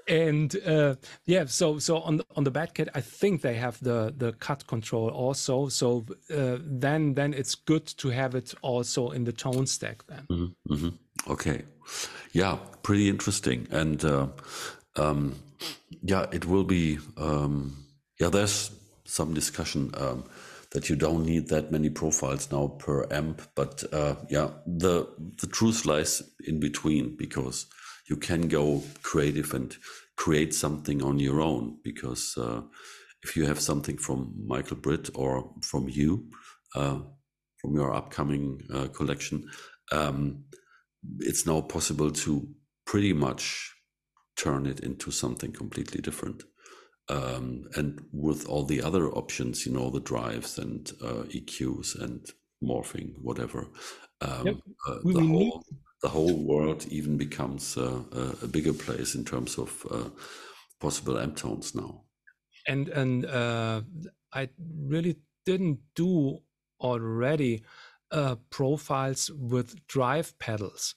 [0.07, 0.95] And uh,
[1.25, 4.33] yeah, so so on the on the Bad Cat, I think they have the the
[4.33, 5.69] cut control also.
[5.69, 10.25] So uh, then then it's good to have it also in the tone stack then.
[10.29, 11.31] Mm-hmm, mm-hmm.
[11.31, 11.63] Okay,
[12.33, 14.27] yeah, pretty interesting, and uh,
[14.97, 15.35] um,
[16.01, 16.99] yeah, it will be.
[17.15, 17.77] Um,
[18.19, 18.71] yeah, there's
[19.13, 20.23] some discussion um,
[20.71, 23.41] that you don't need that many profiles now per amp.
[23.55, 25.07] But uh, yeah, the
[25.41, 27.67] the truth lies in between because
[28.09, 29.77] you can go creative and
[30.15, 31.77] create something on your own.
[31.83, 32.61] Because uh,
[33.23, 36.29] if you have something from Michael Britt or from you,
[36.75, 36.99] uh,
[37.61, 39.49] from your upcoming uh, collection,
[39.91, 40.45] um,
[41.19, 42.47] it's now possible to
[42.85, 43.71] pretty much
[44.35, 46.43] turn it into something completely different
[47.09, 52.25] um, and with all the other options, you know, the drives and uh, EQs and
[52.63, 53.67] morphing, whatever,
[54.21, 54.55] um, yep.
[54.87, 55.53] uh, the whole need...
[56.01, 58.03] the whole world even becomes uh,
[58.41, 60.09] a bigger place in terms of uh,
[60.79, 62.03] possible amp tones now.
[62.67, 63.81] And and uh,
[64.33, 64.49] I
[64.87, 66.39] really didn't do
[66.79, 67.63] already
[68.11, 70.95] uh, profiles with drive pedals,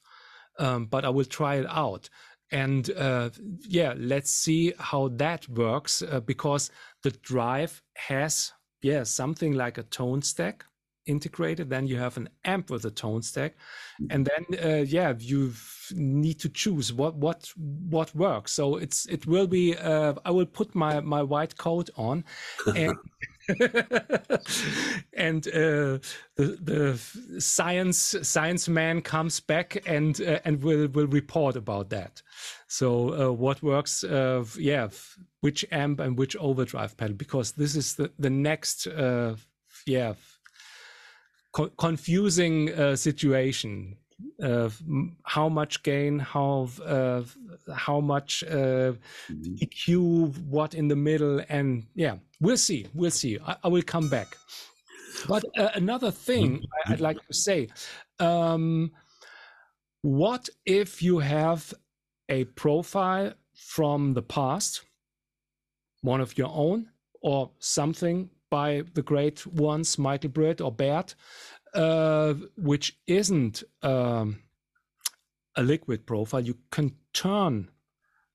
[0.59, 2.09] um, but I will try it out
[2.53, 3.31] and uh,
[3.69, 6.71] yeah let's see how that works uh, because
[7.03, 10.65] the drive has yeah something like a tone stack
[11.07, 11.71] integrated.
[11.71, 13.55] Then you have an amp with a tone stack.
[14.11, 15.53] And then uh, yeah you
[15.93, 18.53] need to choose what what what works.
[18.53, 22.25] So it's it will be uh, i will put my my white coat on
[22.77, 22.95] and
[25.13, 25.99] and uh,
[26.37, 32.23] the the science science man comes back and uh, and will will report about that.
[32.67, 34.03] So uh, what works?
[34.03, 34.89] Uh, yeah,
[35.41, 39.37] which amp and which overdrive pedal because this is the the next uh,
[39.87, 40.15] yeah
[41.53, 43.97] co confusing uh, situation
[44.43, 44.71] uh,
[45.25, 47.23] how much gain, how uh,
[47.75, 48.93] how much uh,
[49.31, 49.55] mm-hmm.
[49.63, 53.39] EQ, what in the middle, and yeah, we'll see, we'll see.
[53.47, 54.37] I, I will come back.
[55.29, 56.93] But uh, another thing mm-hmm.
[56.93, 57.69] I'd like to say:
[58.19, 58.93] um,
[60.03, 61.75] what if you have
[62.29, 64.85] a profile from the past,
[66.03, 66.89] one of your own,
[67.23, 71.15] or something by the great ones, Michael Britt or Bert,
[71.77, 74.43] uh, which isn't um,
[75.57, 77.71] a liquid profile, you can turn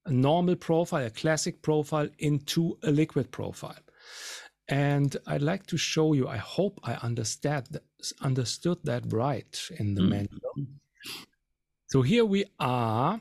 [0.06, 3.80] a normal profile, a classic profile, into a liquid profile.
[4.68, 7.80] And I'd like to show you, I hope I understand
[8.22, 10.10] understood that right in the mm.
[10.10, 10.68] manual.
[11.88, 13.20] So here we are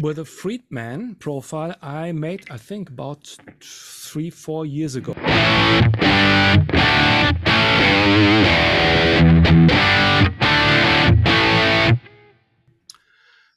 [0.00, 5.14] with a Friedman profile I made, I think, about three, four years ago.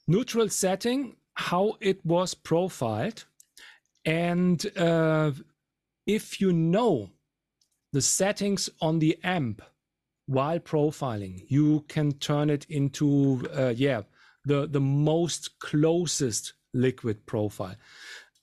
[0.07, 3.25] Neutral setting, how it was profiled.
[4.05, 5.31] And uh,
[6.05, 7.09] if you know
[7.91, 9.61] the settings on the amp
[10.27, 14.03] while profiling, you can turn it into, uh, yeah,
[14.45, 17.75] the, the most closest liquid profile.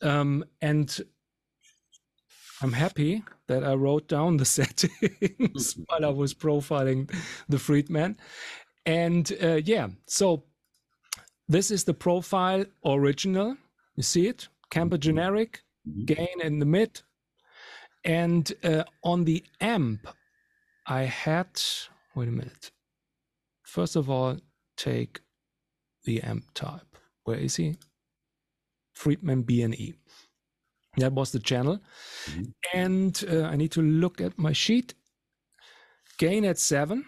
[0.00, 1.00] Um, and
[2.62, 7.12] I'm happy that I wrote down the settings while I was profiling
[7.48, 8.16] the Friedman.
[8.86, 10.44] And uh, yeah, so
[11.48, 13.56] this is the profile original.
[13.96, 14.48] You see it?
[14.70, 15.02] Kemper mm-hmm.
[15.02, 16.04] generic, mm-hmm.
[16.04, 17.02] gain in the mid.
[18.04, 20.06] And uh, on the amp,
[20.86, 21.60] I had,
[22.14, 22.70] wait a minute.
[23.64, 24.38] First of all,
[24.76, 25.20] take
[26.04, 26.96] the amp type.
[27.24, 27.76] Where is he?
[28.94, 29.94] Friedman BNE.
[30.96, 31.78] That was the channel.
[32.26, 32.42] Mm-hmm.
[32.74, 34.94] And uh, I need to look at my sheet.
[36.18, 37.06] Gain at seven.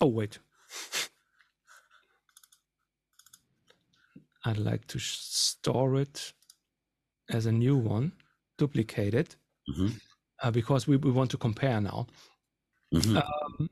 [0.00, 0.38] Oh, wait.
[4.44, 6.32] I'd like to store it
[7.28, 8.12] as a new one,
[8.56, 9.36] duplicate it,
[9.68, 9.88] mm-hmm.
[10.42, 12.06] uh, because we, we want to compare now.
[12.94, 13.18] Mm-hmm.
[13.18, 13.68] Um,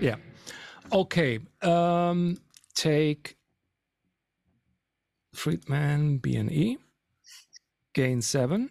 [0.00, 0.16] yeah.
[0.92, 1.40] Okay.
[1.62, 2.38] Um,
[2.74, 3.36] take
[5.34, 6.78] Friedman B and E.
[7.94, 8.70] gain seven,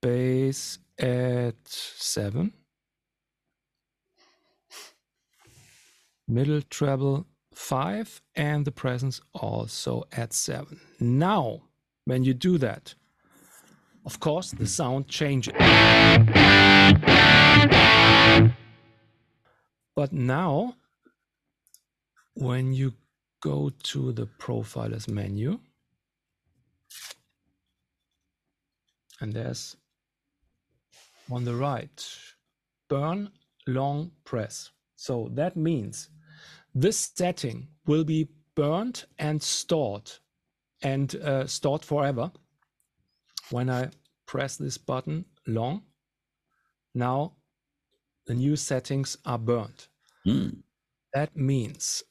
[0.00, 2.52] bass at seven,
[6.28, 10.80] middle treble five, and the presence also at seven.
[11.00, 11.62] Now,
[12.04, 12.94] when you do that,
[14.06, 15.54] of course, the sound changes.
[19.94, 20.74] But now,
[22.34, 22.94] when you
[23.40, 25.60] go to the profilers menu,
[29.20, 29.76] and there's
[31.30, 32.06] on the right,
[32.88, 33.30] burn
[33.66, 34.70] long press.
[34.96, 36.10] So that means
[36.74, 40.10] this setting will be burned and stored
[40.82, 42.30] and uh, stored forever.
[43.50, 43.90] When I
[44.26, 45.82] press this button long,
[46.94, 47.34] now
[48.26, 49.88] the new settings are burned.
[50.26, 50.62] Mm.
[51.12, 52.02] That means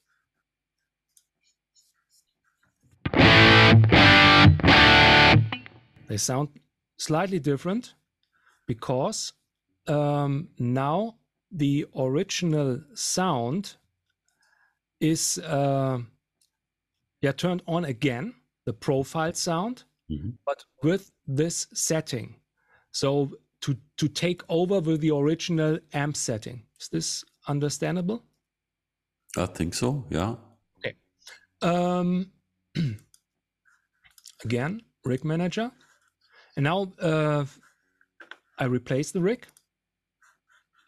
[6.07, 6.49] they sound
[6.97, 7.93] slightly different
[8.67, 9.33] because
[9.87, 11.15] um, now
[11.51, 13.75] the original sound
[14.99, 15.99] is uh,
[17.21, 18.33] yeah turned on again
[18.65, 20.29] the profile sound mm-hmm.
[20.45, 22.35] but with this setting
[22.91, 23.31] so
[23.63, 26.63] to to take over with the original amp setting.
[26.79, 28.23] Is this understandable?
[29.37, 30.35] I think so yeah.
[30.79, 30.95] Okay.
[31.61, 32.31] Um
[34.43, 35.71] again rig manager.
[36.55, 37.45] And now uh,
[38.59, 39.45] I replace the rig.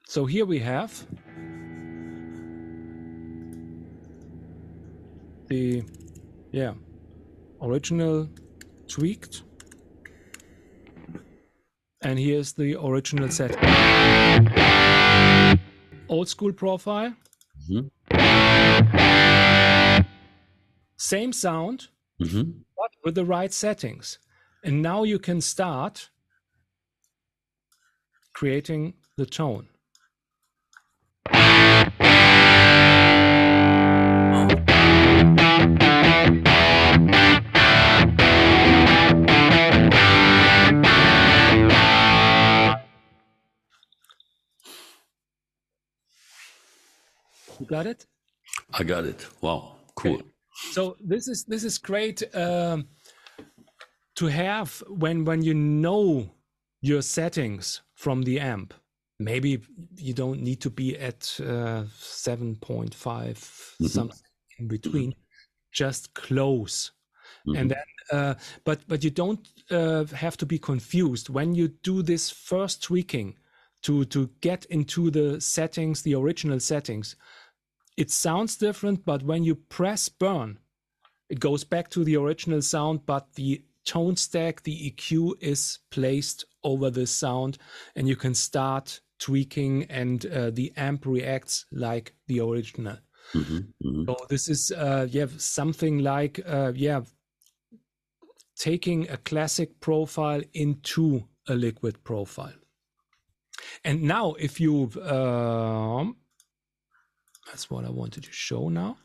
[0.07, 1.05] So here we have
[5.47, 5.83] the
[6.51, 6.73] yeah
[7.61, 8.29] original
[8.87, 9.43] tweaked
[12.05, 13.51] and here's the original set
[16.07, 17.13] old school profile
[17.69, 17.85] mm -hmm.
[21.11, 21.79] same sound
[22.19, 22.45] mm -hmm.
[22.79, 24.19] but with the right settings
[24.65, 26.09] and now you can start
[28.35, 29.67] creating the tone.
[47.67, 48.05] Got it?
[48.73, 49.25] I got it.
[49.41, 50.15] Wow, cool.
[50.15, 50.23] Okay.
[50.71, 52.87] So this is this is great um,
[54.15, 56.29] to have when when you know
[56.81, 58.73] your settings from the amp.
[59.19, 59.61] Maybe
[59.95, 63.85] you don't need to be at uh, 7.5 mm-hmm.
[63.85, 64.19] something
[64.59, 65.15] in between,
[65.71, 66.91] just close.
[67.47, 67.57] Mm-hmm.
[67.57, 68.33] And then, uh,
[68.65, 73.35] but but you don't uh, have to be confused when you do this first tweaking
[73.83, 77.15] to to get into the settings, the original settings.
[77.97, 80.59] It sounds different, but when you press burn,
[81.29, 86.45] it goes back to the original sound, but the tone stack, the EQ is placed
[86.63, 87.57] over the sound,
[87.95, 92.97] and you can start tweaking, and uh, the amp reacts like the original.
[93.33, 94.03] Mm-hmm, mm-hmm.
[94.05, 97.01] So this is uh, yeah something like uh, yeah
[98.55, 102.53] taking a classic profile into a liquid profile.
[103.83, 106.17] And now, if you um,
[107.45, 108.97] that's what I wanted to show now.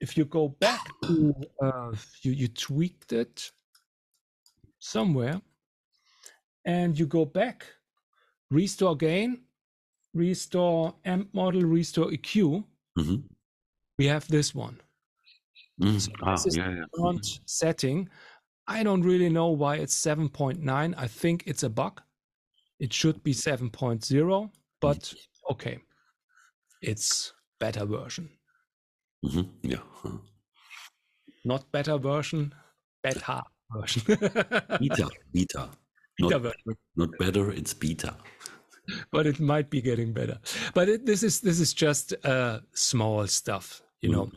[0.00, 3.50] If you go back to uh, you you tweaked it
[4.78, 5.40] somewhere
[6.64, 7.66] and you go back
[8.50, 9.42] restore gain
[10.14, 12.64] restore amp model restore eq
[12.98, 13.16] mm-hmm.
[13.98, 14.80] we have this one.
[15.82, 16.00] Mm.
[16.00, 17.12] so ah, this yeah, yeah.
[17.46, 18.08] setting.
[18.66, 22.00] I don't really know why it's 7.9 i think it's a bug.
[22.78, 24.50] It should be 7.0
[24.80, 25.14] but
[25.50, 25.78] okay
[26.80, 28.30] it's better version
[29.22, 29.50] Mhm.
[29.62, 29.82] Ja.
[31.44, 32.54] Not better version,
[33.02, 34.02] better version.
[34.80, 35.68] beta, beta.
[36.16, 36.76] Beta not, version.
[36.96, 38.16] Not better, it's beta.
[39.10, 40.38] But it might be getting better.
[40.74, 44.26] But it, this is this is just uh, small stuff, you know.
[44.26, 44.32] Mm.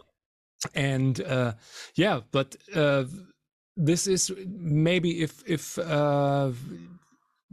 [0.76, 1.54] And uh,
[1.96, 3.06] yeah, but uh,
[3.76, 6.52] this is maybe if if uh,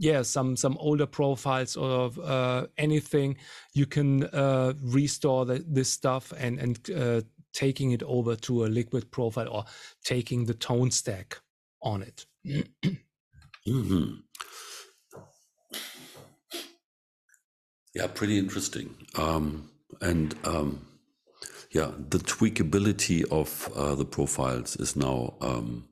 [0.01, 3.37] yeah some some older profiles or uh, anything
[3.73, 7.21] you can uh, restore the, this stuff and and uh,
[7.53, 9.63] taking it over to a liquid profile or
[10.03, 11.39] taking the tone stack
[11.83, 14.13] on it mm-hmm.
[17.93, 19.69] yeah pretty interesting um,
[20.01, 20.87] and um,
[21.71, 25.87] yeah the tweakability of uh, the profiles is now um,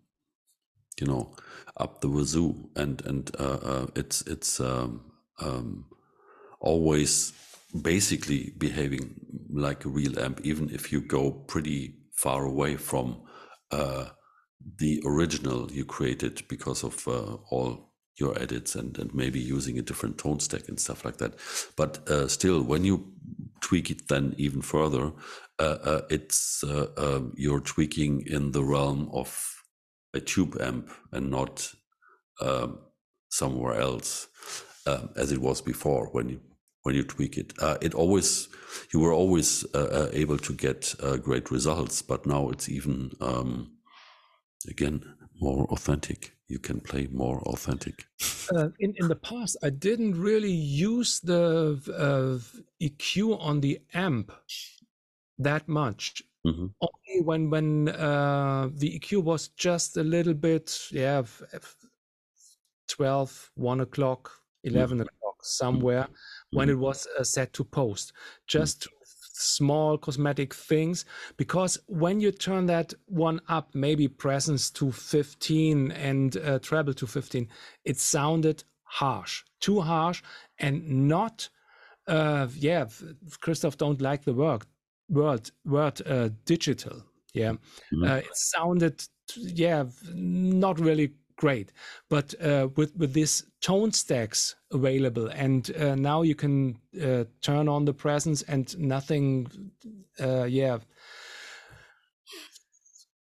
[0.99, 1.31] you know
[1.79, 5.85] up the wazoo, and and uh, uh, it's it's um, um,
[6.59, 7.33] always
[7.81, 9.15] basically behaving
[9.49, 13.21] like a real amp, even if you go pretty far away from
[13.71, 14.05] uh,
[14.77, 19.81] the original you created because of uh, all your edits and, and maybe using a
[19.81, 21.35] different tone stack and stuff like that.
[21.77, 23.13] But uh, still, when you
[23.61, 25.13] tweak it then even further,
[25.59, 26.63] uh, uh, it's
[27.35, 29.58] you're tweaking in the realm of
[30.13, 31.73] a tube amp and not
[32.41, 32.79] um,
[33.29, 34.27] somewhere else
[34.87, 36.39] um, as it was before when you
[36.83, 37.53] when you tweak it.
[37.59, 38.47] Uh, it always
[38.93, 43.11] you were always uh, uh able to get uh, great results, but now it's even
[43.21, 43.71] um,
[44.67, 45.03] again
[45.41, 46.33] more authentic.
[46.47, 48.05] You can play more authentic.
[48.55, 51.77] Uh, in in the past, I didn't really use the
[52.81, 54.31] EQ on the amp
[55.37, 56.23] that much.
[56.45, 56.67] Mm-hmm.
[56.81, 61.23] Only when when uh, the EQ was just a little bit, yeah,
[62.87, 64.31] 12, 1 o'clock,
[64.63, 65.01] 11 mm-hmm.
[65.01, 66.57] o'clock, somewhere mm-hmm.
[66.57, 68.13] when it was uh, set to post.
[68.47, 68.95] Just mm-hmm.
[69.33, 76.37] small cosmetic things because when you turn that one up maybe presence to 15 and
[76.37, 77.47] uh, treble to 15
[77.85, 80.21] it sounded harsh too harsh
[80.57, 81.47] and not
[82.07, 82.85] uh yeah
[83.39, 84.65] christoph don't like the word
[85.09, 87.03] word word uh, digital
[87.33, 87.51] yeah?
[87.51, 88.03] Mm-hmm.
[88.03, 89.03] uh, it sounded
[89.35, 91.71] yeah not really great
[92.09, 97.67] but uh, with with this tone stacks available and uh, now you can uh, turn
[97.69, 99.47] on the presence and nothing
[100.19, 100.79] uh, yeah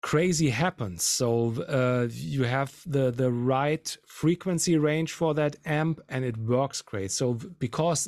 [0.06, 1.02] crazy happens.
[1.02, 6.84] So uh, you have the the right frequency range for that amp and it works
[6.84, 7.12] great.
[7.12, 8.08] So because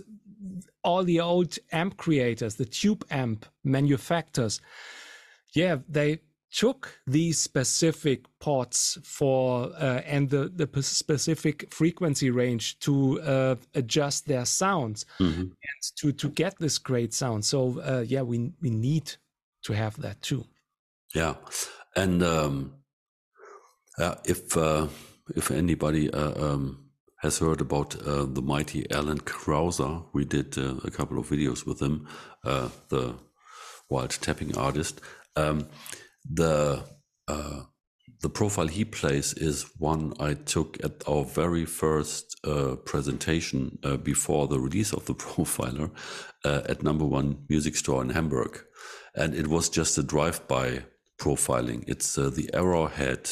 [0.84, 4.62] all the old amp creators, the tube amp manufacturers,
[5.54, 6.20] yeah, they
[6.52, 14.28] took these specific ports for uh, and the, the specific frequency range to uh, adjust
[14.28, 15.42] their sounds mm-hmm.
[15.42, 15.52] and
[15.98, 17.44] to to get this great sound.
[17.46, 19.14] So uh, yeah, we we need
[19.64, 20.46] to have that too.
[21.14, 21.36] Yeah,
[21.96, 22.74] and um,
[24.26, 24.88] if uh,
[25.36, 26.87] if anybody uh, um,
[27.18, 30.06] has heard about uh, the mighty Alan Krauser.
[30.14, 32.08] We did uh, a couple of videos with him,
[32.44, 33.16] uh, the
[33.90, 35.02] wild tapping artist.
[35.36, 35.68] Um,
[36.30, 36.84] the
[37.28, 37.64] uh,
[38.22, 43.98] the profile he plays is one I took at our very first uh, presentation uh,
[43.98, 45.92] before the release of the profiler
[46.46, 48.64] at number one music store in Hamburg.
[49.14, 50.86] And it was just a drive by
[51.20, 51.84] profiling.
[51.88, 53.30] It's the Arrowhead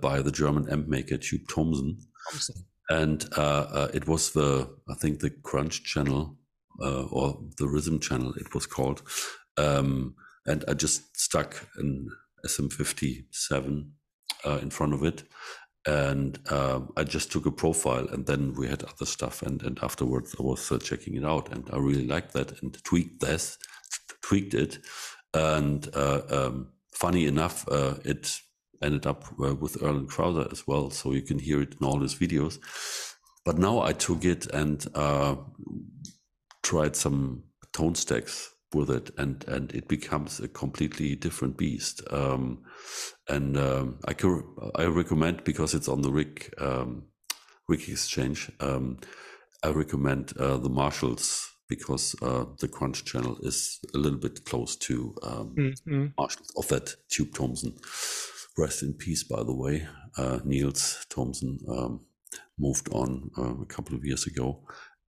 [0.00, 1.98] by the German amp maker Tube Thomsen.
[2.90, 6.36] And uh, it was the, I think, the Crunch channel
[6.78, 9.02] or the Rhythm channel, it was called.
[9.56, 10.14] Um,
[10.46, 12.08] and I just stuck an
[12.46, 13.90] SM57
[14.44, 15.24] uh, in front of it.
[15.86, 19.42] And uh, I just took a profile, and then we had other stuff.
[19.42, 22.76] And, and afterwards, I was uh, checking it out, and I really liked that and
[22.84, 23.56] tweaked this,
[24.22, 24.78] tweaked it.
[25.32, 28.40] And uh, um, funny enough, uh, it
[28.82, 32.00] ended up uh, with Erlen Krauser as well, so you can hear it in all
[32.00, 32.58] his videos.
[33.44, 34.86] But now I took it and
[36.62, 42.62] tried some tone stacks with it and and it becomes a completely different beast um,
[43.28, 44.44] and um, I can
[44.76, 47.04] I recommend because it's on the Rig um,
[47.68, 48.98] Rig Exchange um,
[49.64, 54.76] I recommend uh, the Marshalls because uh, the Crunch channel is a little bit close
[54.76, 56.06] to mm-hmm.
[56.18, 57.74] Marshalls of that Tube Thomsen
[58.60, 59.86] rest in peace by the way
[60.18, 62.00] uh, Niels Thomsen um,
[62.58, 64.60] moved on uh, a couple of years ago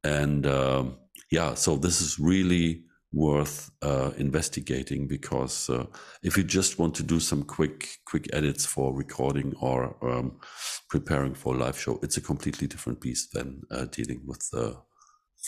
[0.04, 0.96] and um,
[1.30, 5.84] yeah so this is really worth uh, investigating because uh,
[6.22, 10.40] if you just want to do some quick quick edits for recording or um,
[10.88, 14.76] preparing for a live show, it's a completely different beast than uh, dealing with the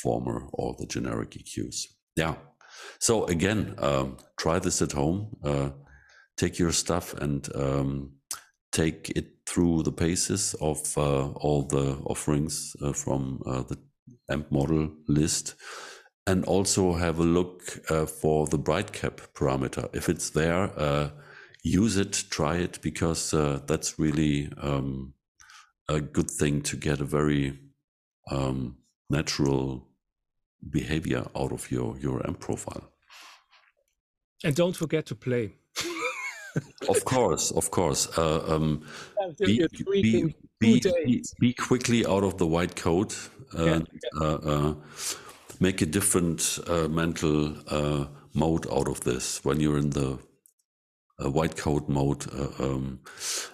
[0.03, 1.87] former or the generic EQs.
[2.17, 2.35] Yeah.
[2.99, 5.37] So again, um, try this at home.
[6.37, 8.13] Uh, take your stuff and um,
[8.73, 13.79] take it through the paces of uh, all the offerings uh, from the
[14.31, 15.55] amp model list
[16.27, 19.89] and also have a look uh, for the bright cap parameter.
[19.93, 21.11] If it's there, uh,
[21.63, 25.15] use it, try it, because uh, that's really um,
[25.89, 27.59] a good thing to get a very
[28.31, 28.79] um,
[29.11, 29.87] natural
[30.71, 32.91] behavior out of your, your amp profile.
[34.43, 35.57] And don't forget to play.
[36.89, 38.09] Of course, of course.
[38.19, 38.87] Uh, um,
[39.39, 43.29] be, be, be, be, quickly out of the white coat.
[43.57, 44.21] Yeah, yeah.
[44.21, 44.75] Uh, uh,
[45.61, 50.19] make a different uh, mental uh, mode out of this when you're in the
[51.23, 52.27] uh, white coat mode.
[52.33, 53.01] Uh, um,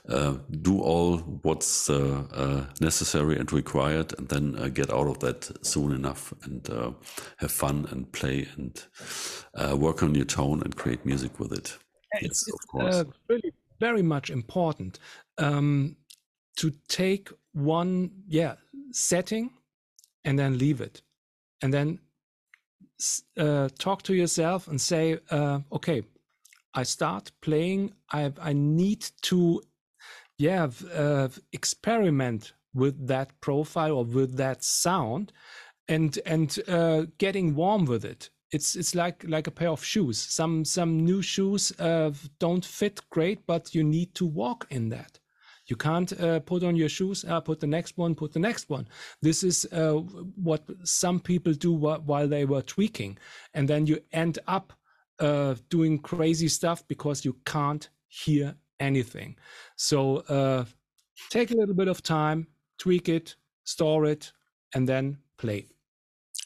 [0.09, 5.93] uh, do all what's uh, necessary and required, and then get out of that soon
[5.93, 6.69] enough and
[7.37, 8.87] have fun and play and
[9.79, 11.77] work on your tone and create music with it.
[12.13, 13.05] It's, yes, course.
[13.29, 14.99] really very much important
[15.39, 15.97] um,
[16.57, 18.57] to take one, yeah,
[18.93, 19.51] setting
[20.25, 21.03] and then leave it
[21.63, 21.99] and then
[23.37, 26.03] uh, talk to yourself and say, uh, okay,
[26.75, 27.95] I start playing.
[28.13, 29.63] I I need to,
[30.39, 35.33] yeah, uh, experiment with that profile or with that sound,
[35.89, 38.31] and and uh, getting warm with it.
[38.53, 40.19] It's it's like like a pair of shoes.
[40.19, 45.21] Some some new shoes uh, don't fit great, but you need to walk in that.
[45.67, 48.69] You can't uh, put on your shoes, uh, put the next one, put the next
[48.69, 48.89] one.
[49.23, 49.93] This is uh,
[50.35, 53.19] what some people do wh while they were tweaking.
[53.55, 54.73] And then you end up
[55.21, 59.37] uh, doing crazy stuff because you can't hear anything.
[59.77, 60.65] So uh,
[61.31, 62.49] take a little bit of time,
[62.79, 64.33] tweak it, store it,
[64.75, 65.67] and then play.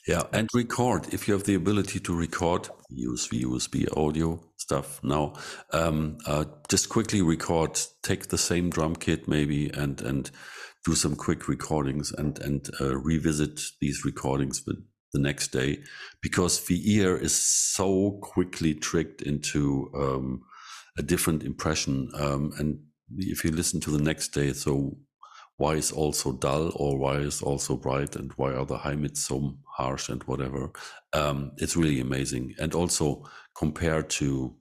[0.06, 1.14] Yeah, and record.
[1.14, 5.32] If you have the ability to record, use the USB audio stuff now.
[5.72, 10.30] Um, uh, just quickly record, take the same drum kit maybe, and and
[10.84, 14.74] do some quick recordings and and uh, revisit these recordings the,
[15.14, 15.78] the next day,
[16.20, 20.42] because the ear is so quickly tricked into um,
[20.98, 22.10] a different impression.
[22.14, 22.78] Um, and
[23.16, 24.98] if you listen to the next day, so
[25.56, 29.24] why is also dull or why is also bright and why are the high mids
[29.24, 30.70] so harsh and whatever.
[31.12, 32.54] Um, it's really amazing.
[32.58, 33.24] And also
[33.56, 34.56] compared to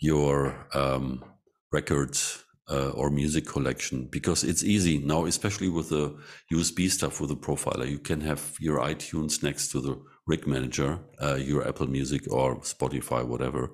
[0.00, 1.24] your um,
[1.72, 6.16] records uh, or music collection because it's easy now especially with the
[6.52, 7.88] usb stuff with the profiler.
[7.88, 12.60] You can have your itunes next to the rig manager uh, your apple music or
[12.60, 13.72] spotify whatever.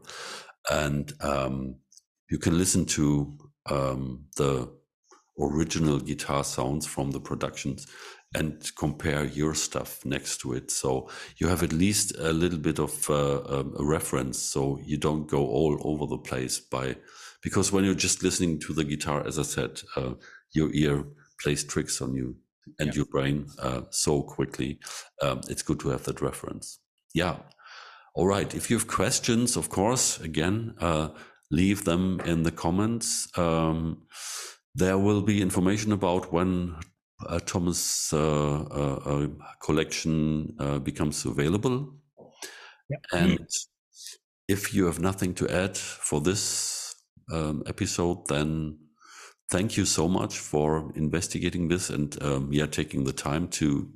[0.71, 1.77] And um,
[2.31, 3.37] you can listen to
[3.71, 4.73] um, the
[5.39, 7.87] original guitar sounds from the productions
[8.35, 10.71] and compare your stuff next to it.
[10.71, 11.09] So
[11.39, 14.39] you have at least a little bit of uh, um, a reference.
[14.39, 16.97] So you don't go all over the place by,
[17.43, 20.15] because when you're just listening to the guitar, as I said, uh,
[20.53, 21.05] your ear
[21.41, 22.37] plays tricks on you
[22.79, 22.95] and yeah.
[22.95, 24.81] your brain uh, so quickly.
[25.23, 26.79] Um, it's good to have that reference.
[27.15, 27.37] Yeah.
[28.15, 28.55] All right.
[28.55, 31.11] If you have questions, of course, again, uh,
[31.51, 33.29] leave them in the comments.
[33.39, 34.03] Um,
[34.77, 36.77] there will be information about when
[37.27, 39.27] uh, Thomas uh, uh, uh
[39.63, 41.95] collection uh, becomes available.
[42.91, 43.01] Yep.
[43.13, 43.49] And
[44.49, 46.95] if you have nothing to add for this
[47.33, 48.79] um, episode, then
[49.51, 53.89] thank you so much for investigating this and um, yeah, taking the time to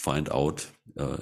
[0.00, 0.66] find out
[0.98, 1.18] uh,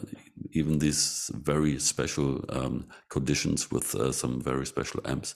[0.53, 5.35] even these very special um, conditions with uh, some very special amps.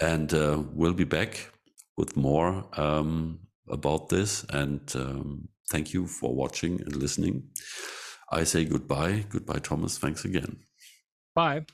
[0.00, 1.53] And uh, we'll be back
[1.96, 4.44] with more um, about this.
[4.50, 7.44] And um, thank you for watching and listening.
[8.30, 9.24] I say goodbye.
[9.28, 9.98] Goodbye, Thomas.
[9.98, 10.58] Thanks again.
[11.34, 11.64] Bye.